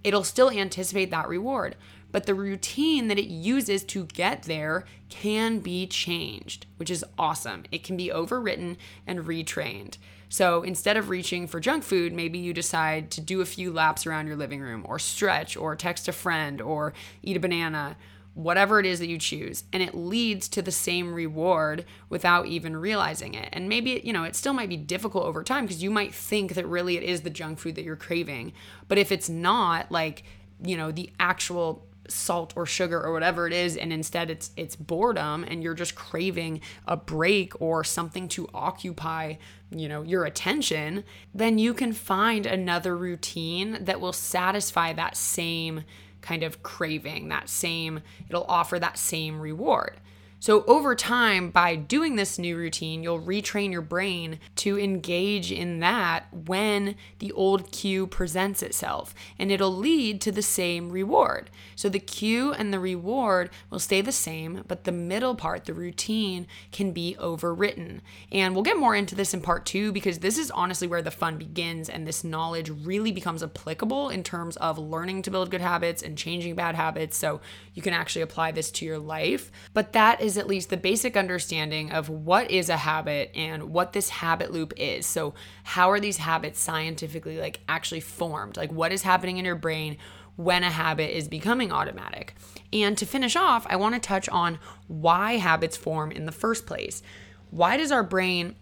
It'll 0.04 0.24
still 0.24 0.50
anticipate 0.50 1.10
that 1.10 1.28
reward 1.28 1.76
but 2.10 2.26
the 2.26 2.34
routine 2.34 3.08
that 3.08 3.18
it 3.18 3.28
uses 3.28 3.84
to 3.84 4.04
get 4.06 4.44
there 4.44 4.84
can 5.08 5.60
be 5.60 5.86
changed, 5.86 6.66
which 6.76 6.90
is 6.90 7.04
awesome. 7.18 7.64
It 7.70 7.84
can 7.84 7.96
be 7.96 8.08
overwritten 8.08 8.76
and 9.06 9.20
retrained. 9.20 9.98
So 10.28 10.62
instead 10.62 10.96
of 10.96 11.08
reaching 11.08 11.46
for 11.46 11.58
junk 11.58 11.84
food, 11.84 12.12
maybe 12.12 12.38
you 12.38 12.52
decide 12.52 13.10
to 13.12 13.20
do 13.20 13.40
a 13.40 13.46
few 13.46 13.72
laps 13.72 14.06
around 14.06 14.26
your 14.26 14.36
living 14.36 14.60
room, 14.60 14.84
or 14.86 14.98
stretch, 14.98 15.56
or 15.56 15.74
text 15.74 16.08
a 16.08 16.12
friend, 16.12 16.60
or 16.60 16.92
eat 17.22 17.36
a 17.36 17.40
banana, 17.40 17.96
whatever 18.34 18.78
it 18.78 18.86
is 18.86 18.98
that 19.00 19.08
you 19.08 19.18
choose. 19.18 19.64
And 19.72 19.82
it 19.82 19.94
leads 19.94 20.48
to 20.50 20.62
the 20.62 20.70
same 20.70 21.14
reward 21.14 21.86
without 22.08 22.46
even 22.46 22.76
realizing 22.76 23.34
it. 23.34 23.48
And 23.52 23.68
maybe, 23.68 24.00
you 24.04 24.12
know, 24.12 24.24
it 24.24 24.36
still 24.36 24.52
might 24.52 24.68
be 24.68 24.76
difficult 24.76 25.24
over 25.24 25.42
time 25.42 25.64
because 25.64 25.82
you 25.82 25.90
might 25.90 26.14
think 26.14 26.54
that 26.54 26.66
really 26.66 26.96
it 26.96 27.02
is 27.02 27.22
the 27.22 27.30
junk 27.30 27.58
food 27.58 27.74
that 27.76 27.84
you're 27.84 27.96
craving. 27.96 28.52
But 28.86 28.98
if 28.98 29.10
it's 29.10 29.30
not, 29.30 29.90
like, 29.90 30.24
you 30.62 30.76
know, 30.76 30.92
the 30.92 31.10
actual 31.18 31.87
salt 32.08 32.52
or 32.56 32.66
sugar 32.66 33.00
or 33.00 33.12
whatever 33.12 33.46
it 33.46 33.52
is 33.52 33.76
and 33.76 33.92
instead 33.92 34.30
it's 34.30 34.50
it's 34.56 34.74
boredom 34.74 35.44
and 35.44 35.62
you're 35.62 35.74
just 35.74 35.94
craving 35.94 36.60
a 36.86 36.96
break 36.96 37.60
or 37.60 37.84
something 37.84 38.28
to 38.28 38.48
occupy 38.54 39.34
you 39.70 39.88
know 39.88 40.02
your 40.02 40.24
attention 40.24 41.04
then 41.34 41.58
you 41.58 41.74
can 41.74 41.92
find 41.92 42.46
another 42.46 42.96
routine 42.96 43.78
that 43.84 44.00
will 44.00 44.12
satisfy 44.12 44.92
that 44.92 45.16
same 45.16 45.84
kind 46.20 46.42
of 46.42 46.62
craving 46.62 47.28
that 47.28 47.48
same 47.48 48.00
it'll 48.28 48.44
offer 48.44 48.78
that 48.78 48.98
same 48.98 49.40
reward 49.40 50.00
so, 50.40 50.64
over 50.66 50.94
time, 50.94 51.50
by 51.50 51.74
doing 51.74 52.14
this 52.14 52.38
new 52.38 52.56
routine, 52.56 53.02
you'll 53.02 53.20
retrain 53.20 53.72
your 53.72 53.82
brain 53.82 54.38
to 54.56 54.78
engage 54.78 55.50
in 55.50 55.80
that 55.80 56.26
when 56.32 56.94
the 57.18 57.32
old 57.32 57.72
cue 57.72 58.06
presents 58.06 58.62
itself, 58.62 59.16
and 59.36 59.50
it'll 59.50 59.74
lead 59.74 60.20
to 60.20 60.30
the 60.30 60.42
same 60.42 60.90
reward. 60.90 61.50
So, 61.74 61.88
the 61.88 61.98
cue 61.98 62.52
and 62.52 62.72
the 62.72 62.78
reward 62.78 63.50
will 63.68 63.80
stay 63.80 64.00
the 64.00 64.12
same, 64.12 64.62
but 64.68 64.84
the 64.84 64.92
middle 64.92 65.34
part, 65.34 65.64
the 65.64 65.74
routine, 65.74 66.46
can 66.70 66.92
be 66.92 67.16
overwritten. 67.18 68.00
And 68.30 68.54
we'll 68.54 68.62
get 68.62 68.78
more 68.78 68.94
into 68.94 69.16
this 69.16 69.34
in 69.34 69.40
part 69.40 69.66
two 69.66 69.90
because 69.90 70.20
this 70.20 70.38
is 70.38 70.52
honestly 70.52 70.86
where 70.86 71.02
the 71.02 71.10
fun 71.10 71.36
begins, 71.36 71.88
and 71.88 72.06
this 72.06 72.22
knowledge 72.22 72.70
really 72.70 73.10
becomes 73.10 73.42
applicable 73.42 74.08
in 74.08 74.22
terms 74.22 74.56
of 74.58 74.78
learning 74.78 75.22
to 75.22 75.32
build 75.32 75.50
good 75.50 75.60
habits 75.60 76.00
and 76.00 76.16
changing 76.16 76.54
bad 76.54 76.76
habits. 76.76 77.16
So, 77.16 77.40
you 77.74 77.82
can 77.82 77.92
actually 77.92 78.22
apply 78.22 78.52
this 78.52 78.70
to 78.70 78.84
your 78.84 78.98
life. 79.00 79.50
But 79.74 79.92
that 79.94 80.20
is 80.20 80.27
is 80.28 80.38
at 80.38 80.46
least 80.46 80.70
the 80.70 80.76
basic 80.76 81.16
understanding 81.16 81.90
of 81.90 82.08
what 82.08 82.50
is 82.50 82.68
a 82.68 82.76
habit 82.76 83.32
and 83.34 83.64
what 83.64 83.92
this 83.92 84.10
habit 84.10 84.52
loop 84.52 84.72
is. 84.76 85.06
So, 85.06 85.34
how 85.64 85.90
are 85.90 85.98
these 85.98 86.18
habits 86.18 86.60
scientifically 86.60 87.38
like 87.38 87.60
actually 87.68 88.00
formed? 88.00 88.56
Like 88.56 88.70
what 88.70 88.92
is 88.92 89.02
happening 89.02 89.38
in 89.38 89.44
your 89.44 89.56
brain 89.56 89.96
when 90.36 90.62
a 90.62 90.70
habit 90.70 91.16
is 91.16 91.26
becoming 91.26 91.72
automatic? 91.72 92.36
And 92.72 92.96
to 92.98 93.06
finish 93.06 93.34
off, 93.34 93.66
I 93.68 93.76
want 93.76 93.94
to 93.94 94.00
touch 94.00 94.28
on 94.28 94.58
why 94.86 95.38
habits 95.38 95.76
form 95.76 96.12
in 96.12 96.26
the 96.26 96.32
first 96.32 96.66
place. 96.66 97.02
Why 97.50 97.76
does 97.76 97.90
our 97.90 98.04
brain 98.04 98.54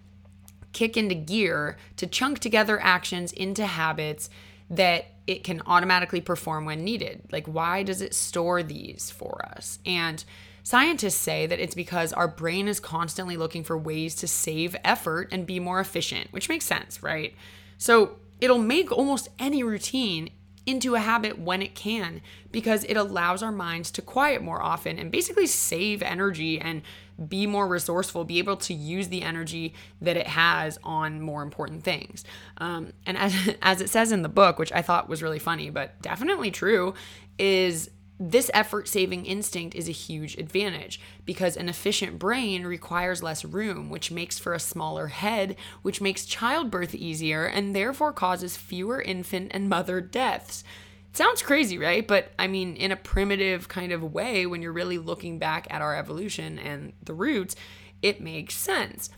kick 0.73 0.97
into 0.97 1.15
gear 1.15 1.77
to 1.97 2.07
chunk 2.07 2.39
together 2.39 2.79
actions 2.81 3.33
into 3.33 3.67
habits 3.67 4.31
that 4.71 5.07
it 5.27 5.43
can 5.43 5.63
automatically 5.67 6.21
perform 6.21 6.65
when 6.65 6.85
needed? 6.85 7.23
Like, 7.33 7.47
why 7.47 7.83
does 7.83 8.01
it 8.01 8.15
store 8.15 8.63
these 8.63 9.11
for 9.11 9.45
us? 9.57 9.81
And 9.85 10.25
Scientists 10.67 11.21
say 11.21 11.47
that 11.47 11.61
it's 11.61 11.77
because 11.77 12.13
our 12.13 12.27
brain 12.27 12.67
is 12.67 12.81
constantly 12.81 13.37
looking 13.37 13.63
for 13.63 13.79
ways 13.79 14.17
to 14.17 14.27
save 14.27 14.75
effort 14.83 15.29
and 15.31 15.47
be 15.47 15.61
more 15.61 15.79
efficient, 15.79 16.27
which 16.33 16.49
makes 16.49 16.65
sense, 16.65 17.05
right? 17.05 17.37
So 17.79 18.17
it'll 18.41 18.59
make 18.59 18.91
almost 18.91 19.29
any 19.39 19.63
routine 19.63 20.29
into 20.67 20.97
a 20.97 20.99
habit 20.99 21.39
when 21.39 21.63
it 21.63 21.77
can 21.77 22.21
because 22.51 22.83
it 22.83 22.97
allows 22.97 23.45
our 23.45 23.53
minds 23.53 23.93
to 23.93 24.03
quiet 24.03 24.43
more 24.43 24.61
often 24.61 24.99
and 24.99 25.13
basically 25.13 25.47
save 25.47 26.03
energy 26.03 26.61
and 26.61 26.83
be 27.29 27.47
more 27.47 27.69
resourceful, 27.69 28.25
be 28.25 28.41
able 28.41 28.57
to 28.57 28.75
use 28.75 29.07
the 29.07 29.23
energy 29.23 29.73
that 30.01 30.17
it 30.17 30.27
has 30.27 30.81
on 30.83 31.21
more 31.21 31.45
important 31.45 31.85
things. 31.85 32.25
Um, 32.59 32.93
and 33.07 33.17
as, 33.17 33.55
as 33.63 33.81
it 33.81 33.89
says 33.89 34.11
in 34.11 34.23
the 34.23 34.29
book, 34.29 34.59
which 34.59 34.73
I 34.73 34.83
thought 34.83 35.09
was 35.09 35.23
really 35.23 35.39
funny, 35.39 35.71
but 35.71 36.03
definitely 36.03 36.51
true, 36.51 36.95
is 37.39 37.89
this 38.19 38.51
effort 38.55 38.89
saving 38.89 39.27
instinct 39.27 39.75
is 39.75 39.89
a 39.89 39.93
huge 39.93 40.39
advantage 40.39 41.01
because 41.27 41.57
an 41.57 41.69
efficient 41.69 42.19
brain 42.19 42.67
requires 42.67 43.23
less 43.23 43.45
room, 43.45 43.91
which 43.91 44.11
makes 44.11 44.39
for 44.39 44.55
a 44.55 44.61
smaller 44.61 45.09
head, 45.09 45.57
which 45.83 46.01
makes 46.01 46.25
childbirth 46.25 46.95
easier 46.95 47.45
and 47.45 47.77
therefore 47.77 48.13
causes 48.13 48.57
fewer 48.57 49.03
infant 49.03 49.51
and 49.53 49.69
mother 49.69 50.01
deaths. 50.01 50.65
It 51.11 51.17
sounds 51.17 51.43
crazy, 51.43 51.77
right? 51.77 52.07
But 52.07 52.33
I 52.39 52.47
mean, 52.47 52.75
in 52.77 52.91
a 52.91 52.97
primitive 52.97 53.69
kind 53.69 53.93
of 53.93 54.15
way, 54.15 54.47
when 54.47 54.63
you're 54.63 54.73
really 54.73 54.99
looking 54.99 55.39
back 55.39 55.67
at 55.71 55.83
our 55.83 55.95
evolution 55.95 56.59
and 56.59 56.95
the 57.03 57.15
roots, 57.15 57.55
it 58.01 58.21
makes 58.21 58.55
sense. 58.55 59.11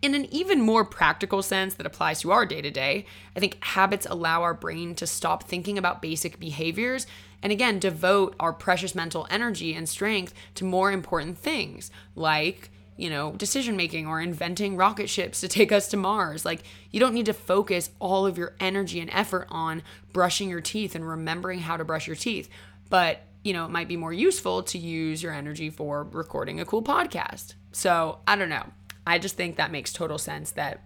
In 0.00 0.14
an 0.14 0.32
even 0.32 0.60
more 0.60 0.84
practical 0.84 1.42
sense 1.42 1.74
that 1.74 1.86
applies 1.86 2.20
to 2.20 2.30
our 2.30 2.46
day 2.46 2.62
to 2.62 2.70
day, 2.70 3.04
I 3.34 3.40
think 3.40 3.62
habits 3.64 4.06
allow 4.08 4.42
our 4.42 4.54
brain 4.54 4.94
to 4.96 5.06
stop 5.06 5.42
thinking 5.42 5.76
about 5.76 6.00
basic 6.00 6.38
behaviors 6.38 7.06
and 7.42 7.52
again, 7.52 7.78
devote 7.78 8.34
our 8.40 8.52
precious 8.52 8.94
mental 8.94 9.26
energy 9.30 9.74
and 9.74 9.88
strength 9.88 10.34
to 10.56 10.64
more 10.64 10.90
important 10.90 11.38
things 11.38 11.90
like, 12.16 12.70
you 12.96 13.08
know, 13.08 13.32
decision 13.32 13.76
making 13.76 14.06
or 14.06 14.20
inventing 14.20 14.76
rocket 14.76 15.08
ships 15.08 15.40
to 15.40 15.48
take 15.48 15.70
us 15.70 15.88
to 15.88 15.96
Mars. 15.96 16.44
Like, 16.44 16.62
you 16.90 16.98
don't 16.98 17.14
need 17.14 17.26
to 17.26 17.32
focus 17.32 17.90
all 18.00 18.26
of 18.26 18.36
your 18.36 18.54
energy 18.58 19.00
and 19.00 19.10
effort 19.10 19.46
on 19.50 19.82
brushing 20.12 20.48
your 20.50 20.60
teeth 20.60 20.94
and 20.94 21.08
remembering 21.08 21.60
how 21.60 21.76
to 21.76 21.84
brush 21.84 22.08
your 22.08 22.16
teeth. 22.16 22.48
But, 22.90 23.22
you 23.44 23.52
know, 23.52 23.64
it 23.64 23.70
might 23.70 23.88
be 23.88 23.96
more 23.96 24.12
useful 24.12 24.64
to 24.64 24.78
use 24.78 25.22
your 25.22 25.32
energy 25.32 25.70
for 25.70 26.02
recording 26.02 26.58
a 26.58 26.64
cool 26.64 26.82
podcast. 26.82 27.54
So, 27.70 28.18
I 28.26 28.34
don't 28.34 28.48
know. 28.48 28.66
I 29.08 29.18
just 29.18 29.36
think 29.36 29.56
that 29.56 29.72
makes 29.72 29.92
total 29.92 30.18
sense 30.18 30.52
that 30.52 30.82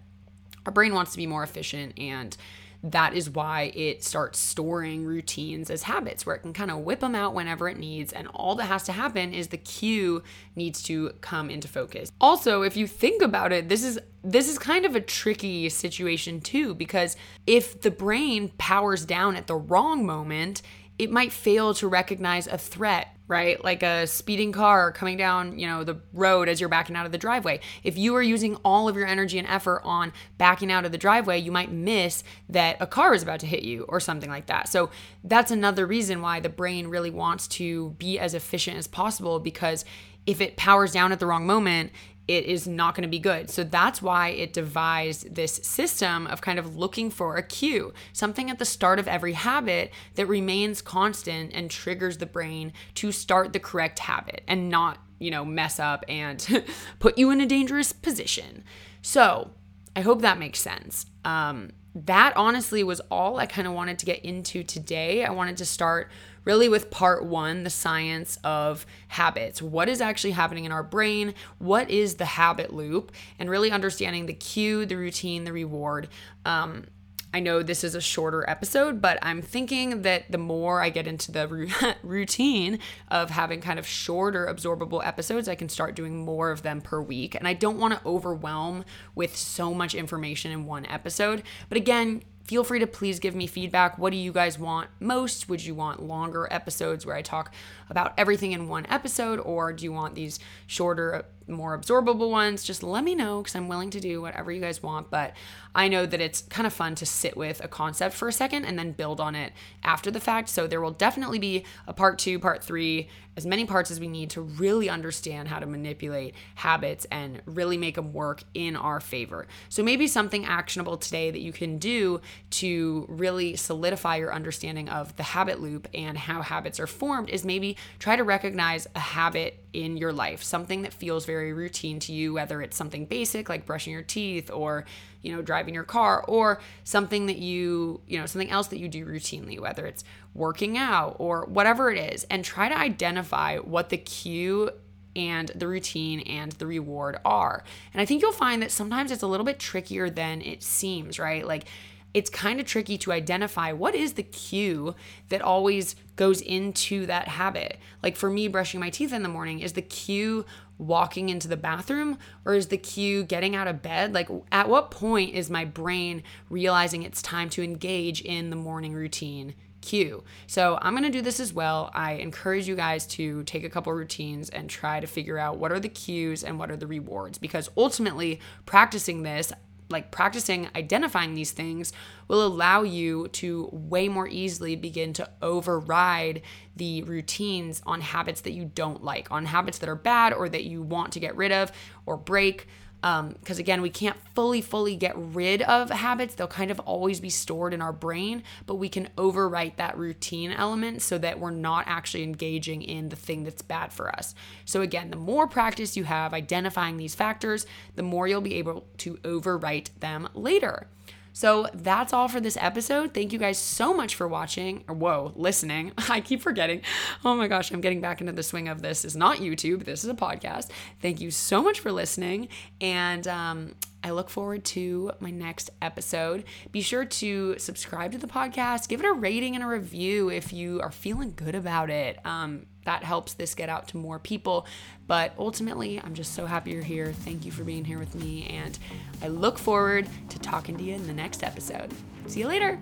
our 0.65 0.71
brain 0.71 0.93
wants 0.93 1.11
to 1.11 1.17
be 1.17 1.27
more 1.27 1.43
efficient 1.43 1.99
and 1.99 2.35
that 2.83 3.13
is 3.13 3.29
why 3.29 3.71
it 3.75 4.03
starts 4.03 4.37
storing 4.37 5.05
routines 5.05 5.69
as 5.69 5.83
habits 5.83 6.25
where 6.25 6.35
it 6.35 6.39
can 6.39 6.51
kind 6.51 6.69
of 6.69 6.79
whip 6.79 6.99
them 6.99 7.15
out 7.15 7.33
whenever 7.33 7.69
it 7.69 7.77
needs 7.77 8.11
and 8.11 8.27
all 8.29 8.55
that 8.55 8.65
has 8.65 8.83
to 8.83 8.91
happen 8.91 9.33
is 9.33 9.47
the 9.47 9.57
cue 9.57 10.21
needs 10.55 10.83
to 10.83 11.11
come 11.21 11.49
into 11.49 11.67
focus. 11.67 12.11
Also, 12.19 12.61
if 12.61 12.75
you 12.75 12.85
think 12.85 13.21
about 13.21 13.53
it, 13.53 13.69
this 13.69 13.83
is 13.83 13.99
this 14.21 14.49
is 14.49 14.57
kind 14.57 14.85
of 14.85 14.95
a 14.95 15.01
tricky 15.01 15.67
situation 15.69 16.39
too 16.39 16.73
because 16.73 17.15
if 17.45 17.81
the 17.81 17.91
brain 17.91 18.51
powers 18.57 19.05
down 19.05 19.35
at 19.35 19.47
the 19.47 19.55
wrong 19.55 20.05
moment, 20.05 20.61
it 21.03 21.11
might 21.11 21.31
fail 21.31 21.73
to 21.75 21.87
recognize 21.87 22.47
a 22.47 22.57
threat 22.57 23.09
right? 23.27 23.63
Like 23.63 23.83
a 23.83 24.05
speeding 24.05 24.51
car 24.51 24.91
coming 24.91 25.17
down, 25.17 25.57
you 25.57 25.65
know, 25.65 25.83
the 25.83 25.99
road 26.11 26.49
as 26.49 26.59
you're 26.59 26.69
backing 26.69 26.95
out 26.95 27.05
of 27.05 27.11
the 27.11 27.17
driveway. 27.17 27.61
If 27.83 27.97
you 27.97 28.15
are 28.15 28.21
using 28.21 28.55
all 28.57 28.89
of 28.89 28.95
your 28.95 29.07
energy 29.07 29.39
and 29.39 29.47
effort 29.47 29.81
on 29.85 30.11
backing 30.37 30.71
out 30.71 30.85
of 30.85 30.91
the 30.91 30.97
driveway, 30.97 31.39
you 31.39 31.51
might 31.51 31.71
miss 31.71 32.23
that 32.49 32.77
a 32.79 32.85
car 32.85 33.13
is 33.13 33.23
about 33.23 33.39
to 33.39 33.45
hit 33.45 33.63
you 33.63 33.85
or 33.87 33.99
something 33.99 34.29
like 34.29 34.47
that. 34.47 34.67
So 34.67 34.89
that's 35.23 35.51
another 35.51 35.85
reason 35.87 36.21
why 36.21 36.41
the 36.41 36.49
brain 36.49 36.87
really 36.87 37.09
wants 37.09 37.47
to 37.49 37.91
be 37.91 38.19
as 38.19 38.33
efficient 38.33 38.77
as 38.77 38.87
possible 38.87 39.39
because 39.39 39.85
if 40.25 40.39
it 40.39 40.57
powers 40.57 40.91
down 40.91 41.11
at 41.11 41.19
the 41.19 41.25
wrong 41.25 41.45
moment, 41.45 41.91
it 42.27 42.45
is 42.45 42.67
not 42.67 42.95
going 42.95 43.03
to 43.03 43.09
be 43.09 43.19
good. 43.19 43.49
So 43.49 43.63
that's 43.63 44.01
why 44.01 44.29
it 44.29 44.53
devised 44.53 45.35
this 45.35 45.55
system 45.55 46.25
of 46.27 46.41
kind 46.41 46.57
of 46.57 46.77
looking 46.77 47.09
for 47.09 47.35
a 47.35 47.43
cue, 47.43 47.93
something 48.13 48.49
at 48.49 48.59
the 48.59 48.65
start 48.65 48.99
of 48.99 49.07
every 49.07 49.33
habit 49.33 49.91
that 50.15 50.27
remains 50.27 50.81
constant 50.81 51.51
and 51.53 51.69
triggers 51.69 52.17
the 52.17 52.25
brain 52.25 52.71
to 52.95 53.11
start 53.11 53.51
the 53.51 53.59
correct 53.59 53.99
habit 53.99 54.43
and 54.47 54.69
not, 54.69 54.99
you 55.19 55.31
know, 55.31 55.43
mess 55.43 55.79
up 55.79 56.05
and 56.07 56.65
put 56.99 57.17
you 57.17 57.29
in 57.29 57.41
a 57.41 57.45
dangerous 57.45 57.91
position. 57.91 58.63
So 59.01 59.51
I 59.95 60.01
hope 60.01 60.21
that 60.21 60.39
makes 60.39 60.59
sense. 60.59 61.05
Um, 61.25 61.71
that 61.95 62.35
honestly 62.35 62.83
was 62.83 62.99
all 63.11 63.37
I 63.37 63.45
kind 63.45 63.67
of 63.67 63.73
wanted 63.73 63.99
to 63.99 64.05
get 64.05 64.23
into 64.25 64.63
today. 64.63 65.23
I 65.23 65.31
wanted 65.31 65.57
to 65.57 65.65
start 65.65 66.09
really 66.43 66.67
with 66.67 66.89
part 66.91 67.23
one 67.23 67.63
the 67.63 67.69
science 67.69 68.37
of 68.43 68.85
habits. 69.09 69.61
What 69.61 69.87
is 69.87 70.01
actually 70.01 70.31
happening 70.31 70.65
in 70.65 70.71
our 70.71 70.83
brain? 70.83 71.33
What 71.59 71.89
is 71.89 72.15
the 72.15 72.25
habit 72.25 72.73
loop? 72.73 73.11
And 73.39 73.49
really 73.49 73.71
understanding 73.71 74.25
the 74.25 74.33
cue, 74.33 74.85
the 74.85 74.97
routine, 74.97 75.43
the 75.43 75.53
reward. 75.53 76.09
Um, 76.45 76.85
I 77.33 77.39
know 77.39 77.63
this 77.63 77.83
is 77.83 77.95
a 77.95 78.01
shorter 78.01 78.47
episode, 78.47 79.01
but 79.01 79.17
I'm 79.23 79.41
thinking 79.41 80.03
that 80.03 80.31
the 80.31 80.37
more 80.37 80.81
I 80.81 80.89
get 80.89 81.07
into 81.07 81.31
the 81.31 81.95
routine 82.03 82.77
of 83.09 83.31
having 83.31 83.59
kind 83.59 83.79
of 83.79 83.87
shorter 83.87 84.45
absorbable 84.45 85.05
episodes, 85.05 85.47
I 85.47 85.55
can 85.55 85.67
start 85.67 85.95
doing 85.95 86.23
more 86.23 86.51
of 86.51 86.61
them 86.61 86.79
per 86.79 87.01
week. 87.01 87.33
And 87.33 87.47
I 87.47 87.53
don't 87.53 87.79
want 87.79 87.95
to 87.95 88.07
overwhelm 88.07 88.85
with 89.15 89.35
so 89.35 89.73
much 89.73 89.95
information 89.95 90.51
in 90.51 90.65
one 90.65 90.85
episode. 90.85 91.41
But 91.69 91.77
again, 91.77 92.21
feel 92.43 92.63
free 92.63 92.79
to 92.79 92.87
please 92.87 93.19
give 93.19 93.35
me 93.35 93.47
feedback. 93.47 93.97
What 93.97 94.11
do 94.11 94.17
you 94.17 94.31
guys 94.31 94.59
want 94.59 94.89
most? 94.99 95.49
Would 95.49 95.65
you 95.65 95.73
want 95.73 96.03
longer 96.03 96.47
episodes 96.51 97.05
where 97.05 97.15
I 97.15 97.21
talk 97.21 97.53
about 97.89 98.13
everything 98.17 98.51
in 98.51 98.67
one 98.67 98.85
episode, 98.89 99.39
or 99.39 99.73
do 99.73 99.85
you 99.85 99.91
want 99.91 100.13
these 100.15 100.39
shorter, 100.67 101.25
more 101.47 101.77
absorbable 101.77 102.29
ones? 102.29 102.63
Just 102.63 102.83
let 102.83 103.03
me 103.03 103.15
know 103.15 103.41
because 103.41 103.55
I'm 103.55 103.67
willing 103.67 103.89
to 103.91 103.99
do 103.99 104.21
whatever 104.21 104.51
you 104.51 104.61
guys 104.61 104.81
want. 104.81 105.09
But 105.09 105.33
I 105.75 105.87
know 105.87 106.05
that 106.05 106.21
it's 106.21 106.41
kind 106.41 106.67
of 106.67 106.73
fun 106.73 106.95
to 106.95 107.05
sit 107.05 107.35
with 107.35 107.63
a 107.63 107.67
concept 107.67 108.15
for 108.15 108.27
a 108.27 108.33
second 108.33 108.65
and 108.65 108.77
then 108.77 108.91
build 108.91 109.19
on 109.19 109.35
it 109.35 109.53
after 109.83 110.11
the 110.11 110.19
fact. 110.19 110.49
So 110.49 110.67
there 110.67 110.81
will 110.81 110.91
definitely 110.91 111.39
be 111.39 111.65
a 111.87 111.93
part 111.93 112.19
two, 112.19 112.39
part 112.39 112.63
three, 112.63 113.09
as 113.35 113.45
many 113.45 113.65
parts 113.65 113.89
as 113.89 113.99
we 113.99 114.07
need 114.07 114.29
to 114.31 114.41
really 114.41 114.89
understand 114.89 115.47
how 115.47 115.57
to 115.59 115.65
manipulate 115.65 116.35
habits 116.55 117.05
and 117.11 117.41
really 117.45 117.77
make 117.77 117.95
them 117.95 118.13
work 118.13 118.43
in 118.53 118.75
our 118.75 118.99
favor. 118.99 119.47
So 119.69 119.83
maybe 119.83 120.07
something 120.07 120.45
actionable 120.45 120.97
today 120.97 121.31
that 121.31 121.39
you 121.39 121.51
can 121.51 121.79
do 121.79 122.21
to 122.51 123.05
really 123.09 123.55
solidify 123.55 124.17
your 124.17 124.33
understanding 124.33 124.89
of 124.89 125.15
the 125.15 125.23
habit 125.23 125.59
loop 125.59 125.87
and 125.93 126.17
how 126.17 126.43
habits 126.43 126.79
are 126.79 126.87
formed 126.87 127.29
is 127.29 127.43
maybe 127.43 127.77
try 127.97 128.15
to 128.15 128.23
recognize 128.23 128.87
a 128.95 128.99
habit 128.99 129.62
in 129.73 129.97
your 129.97 130.13
life, 130.13 130.41
something 130.43 130.83
that 130.83 130.93
feels 130.93 131.25
very 131.25 131.51
routine 131.51 131.99
to 131.99 132.13
you, 132.13 132.33
whether 132.33 132.61
it's 132.61 132.77
something 132.77 133.05
basic 133.05 133.49
like 133.49 133.65
brushing 133.65 133.91
your 133.91 134.03
teeth 134.03 134.49
or, 134.51 134.85
you 135.21 135.35
know, 135.35 135.41
driving 135.41 135.73
your 135.73 135.83
car, 135.83 136.23
or 136.27 136.61
something 136.83 137.25
that 137.25 137.37
you, 137.37 137.99
you 138.07 138.19
know, 138.19 138.25
something 138.25 138.51
else 138.51 138.67
that 138.67 138.79
you 138.79 138.87
do 138.87 139.05
routinely, 139.05 139.59
whether 139.59 139.85
it's 139.85 140.03
working 140.33 140.77
out 140.77 141.15
or 141.19 141.45
whatever 141.45 141.91
it 141.91 142.13
is, 142.13 142.23
and 142.25 142.45
try 142.45 142.69
to 142.69 142.77
identify 142.77 143.57
what 143.57 143.89
the 143.89 143.97
cue 143.97 144.69
and 145.15 145.49
the 145.55 145.67
routine 145.67 146.21
and 146.21 146.53
the 146.53 146.65
reward 146.65 147.17
are. 147.23 147.63
And 147.93 148.01
I 148.01 148.05
think 148.05 148.21
you'll 148.21 148.31
find 148.31 148.61
that 148.61 148.71
sometimes 148.71 149.11
it's 149.11 149.23
a 149.23 149.27
little 149.27 149.45
bit 149.45 149.59
trickier 149.59 150.09
than 150.09 150.41
it 150.41 150.63
seems, 150.63 151.19
right? 151.19 151.45
Like, 151.45 151.65
it's 152.13 152.29
kind 152.29 152.59
of 152.59 152.65
tricky 152.65 152.97
to 152.99 153.11
identify 153.11 153.71
what 153.71 153.95
is 153.95 154.13
the 154.13 154.23
cue 154.23 154.95
that 155.29 155.41
always 155.41 155.95
goes 156.15 156.41
into 156.41 157.05
that 157.07 157.27
habit. 157.27 157.79
Like 158.01 158.15
for 158.15 158.29
me, 158.29 158.47
brushing 158.47 158.79
my 158.79 158.89
teeth 158.89 159.13
in 159.13 159.23
the 159.23 159.29
morning, 159.29 159.59
is 159.59 159.73
the 159.73 159.81
cue 159.81 160.45
walking 160.77 161.29
into 161.29 161.47
the 161.47 161.57
bathroom 161.57 162.17
or 162.45 162.53
is 162.53 162.67
the 162.67 162.77
cue 162.77 163.23
getting 163.23 163.55
out 163.55 163.67
of 163.67 163.81
bed? 163.81 164.13
Like, 164.13 164.29
at 164.51 164.69
what 164.69 164.91
point 164.91 165.33
is 165.33 165.49
my 165.49 165.65
brain 165.65 166.23
realizing 166.49 167.03
it's 167.03 167.21
time 167.21 167.49
to 167.51 167.63
engage 167.63 168.21
in 168.21 168.49
the 168.49 168.55
morning 168.55 168.93
routine? 168.93 169.55
cue. 169.81 170.23
So 170.47 170.79
I'm 170.81 170.93
going 170.93 171.03
to 171.03 171.09
do 171.09 171.21
this 171.21 171.41
as 171.41 171.51
well. 171.51 171.91
I 171.93 172.13
encourage 172.13 172.67
you 172.69 172.75
guys 172.75 173.05
to 173.07 173.43
take 173.43 173.65
a 173.65 173.69
couple 173.69 173.91
routines 173.91 174.49
and 174.49 174.69
try 174.69 175.01
to 175.01 175.07
figure 175.07 175.37
out 175.37 175.57
what 175.57 175.73
are 175.73 175.79
the 175.79 175.89
cues 175.89 176.43
and 176.43 176.57
what 176.57 176.71
are 176.71 176.77
the 176.77 176.87
rewards 176.87 177.37
because 177.37 177.69
ultimately 177.75 178.39
practicing 178.65 179.23
this 179.23 179.51
like 179.93 180.11
practicing 180.11 180.67
identifying 180.75 181.33
these 181.33 181.51
things 181.51 181.93
will 182.27 182.45
allow 182.45 182.81
you 182.83 183.29
to 183.29 183.69
way 183.71 184.09
more 184.09 184.27
easily 184.27 184.75
begin 184.75 185.13
to 185.13 185.29
override 185.41 186.41
the 186.75 187.03
routines 187.03 187.81
on 187.85 188.01
habits 188.01 188.41
that 188.41 188.51
you 188.51 188.65
don't 188.65 189.03
like, 189.03 189.31
on 189.31 189.45
habits 189.45 189.77
that 189.77 189.87
are 189.87 189.95
bad 189.95 190.33
or 190.33 190.49
that 190.49 190.65
you 190.65 190.81
want 190.81 191.13
to 191.13 191.19
get 191.19 191.35
rid 191.37 191.51
of 191.51 191.71
or 192.05 192.17
break 192.17 192.67
because 193.03 193.57
um, 193.57 193.59
again 193.59 193.81
we 193.81 193.89
can't 193.89 194.15
fully 194.33 194.61
fully 194.61 194.95
get 194.95 195.13
rid 195.17 195.61
of 195.63 195.89
habits. 195.89 196.35
They'll 196.35 196.47
kind 196.47 196.71
of 196.71 196.79
always 196.81 197.19
be 197.19 197.29
stored 197.29 197.73
in 197.73 197.81
our 197.81 197.91
brain 197.91 198.43
but 198.65 198.75
we 198.75 198.87
can 198.87 199.09
overwrite 199.17 199.75
that 199.75 199.97
routine 199.97 200.51
element 200.51 201.01
so 201.01 201.17
that 201.17 201.39
we're 201.39 201.51
not 201.51 201.83
actually 201.85 202.23
engaging 202.23 202.81
in 202.81 203.09
the 203.09 203.15
thing 203.17 203.43
that's 203.43 203.61
bad 203.61 203.91
for 203.91 204.09
us. 204.15 204.33
So 204.63 204.81
again 204.81 205.09
the 205.09 205.17
more 205.17 205.47
practice 205.47 205.97
you 205.97 206.05
have 206.05 206.33
identifying 206.33 206.95
these 206.95 207.13
factors 207.13 207.65
the 207.95 208.03
more 208.03 208.27
you'll 208.27 208.41
be 208.41 208.55
able 208.55 208.85
to 208.99 209.15
overwrite 209.17 209.89
them 209.99 210.29
later 210.33 210.87
so 211.33 211.67
that's 211.73 212.13
all 212.13 212.27
for 212.27 212.39
this 212.39 212.57
episode. 212.61 213.13
Thank 213.13 213.33
you 213.33 213.39
guys 213.39 213.57
so 213.57 213.93
much 213.93 214.15
for 214.15 214.27
watching, 214.27 214.83
or 214.87 214.95
whoa, 214.95 215.33
listening. 215.35 215.91
I 216.09 216.21
keep 216.21 216.41
forgetting. 216.41 216.81
Oh 217.25 217.35
my 217.35 217.47
gosh, 217.47 217.71
I'm 217.71 217.81
getting 217.81 218.01
back 218.01 218.21
into 218.21 218.33
the 218.33 218.43
swing 218.43 218.67
of 218.67 218.81
this. 218.81 219.01
this 219.01 219.13
Is 219.13 219.17
not 219.17 219.37
YouTube, 219.37 219.85
this 219.85 220.03
is 220.03 220.09
a 220.09 220.13
podcast. 220.13 220.69
Thank 221.01 221.19
you 221.19 221.31
so 221.31 221.63
much 221.63 221.79
for 221.79 221.91
listening. 221.91 222.49
And 222.79 223.27
um, 223.27 223.75
I 224.03 224.11
look 224.11 224.29
forward 224.29 224.63
to 224.65 225.11
my 225.19 225.31
next 225.31 225.71
episode. 225.81 226.43
Be 226.71 226.81
sure 226.81 227.05
to 227.05 227.57
subscribe 227.57 228.11
to 228.11 228.17
the 228.17 228.27
podcast, 228.27 228.87
give 228.87 228.99
it 228.99 229.05
a 229.05 229.13
rating 229.13 229.55
and 229.55 229.63
a 229.63 229.67
review 229.67 230.29
if 230.29 230.53
you 230.53 230.81
are 230.81 230.91
feeling 230.91 231.33
good 231.35 231.55
about 231.55 231.89
it. 231.89 232.19
Um, 232.25 232.67
that 232.85 233.03
helps 233.03 233.33
this 233.33 233.55
get 233.55 233.69
out 233.69 233.87
to 233.89 233.97
more 233.97 234.19
people. 234.19 234.65
But 235.07 235.33
ultimately, 235.37 235.99
I'm 236.03 236.13
just 236.13 236.33
so 236.33 236.45
happy 236.45 236.71
you're 236.71 236.83
here. 236.83 237.11
Thank 237.11 237.45
you 237.45 237.51
for 237.51 237.63
being 237.63 237.85
here 237.85 237.99
with 237.99 238.15
me. 238.15 238.47
And 238.47 238.77
I 239.21 239.27
look 239.27 239.57
forward 239.57 240.07
to 240.29 240.39
talking 240.39 240.77
to 240.77 240.83
you 240.83 240.95
in 240.95 241.07
the 241.07 241.13
next 241.13 241.43
episode. 241.43 241.91
See 242.27 242.41
you 242.41 242.47
later. 242.47 242.79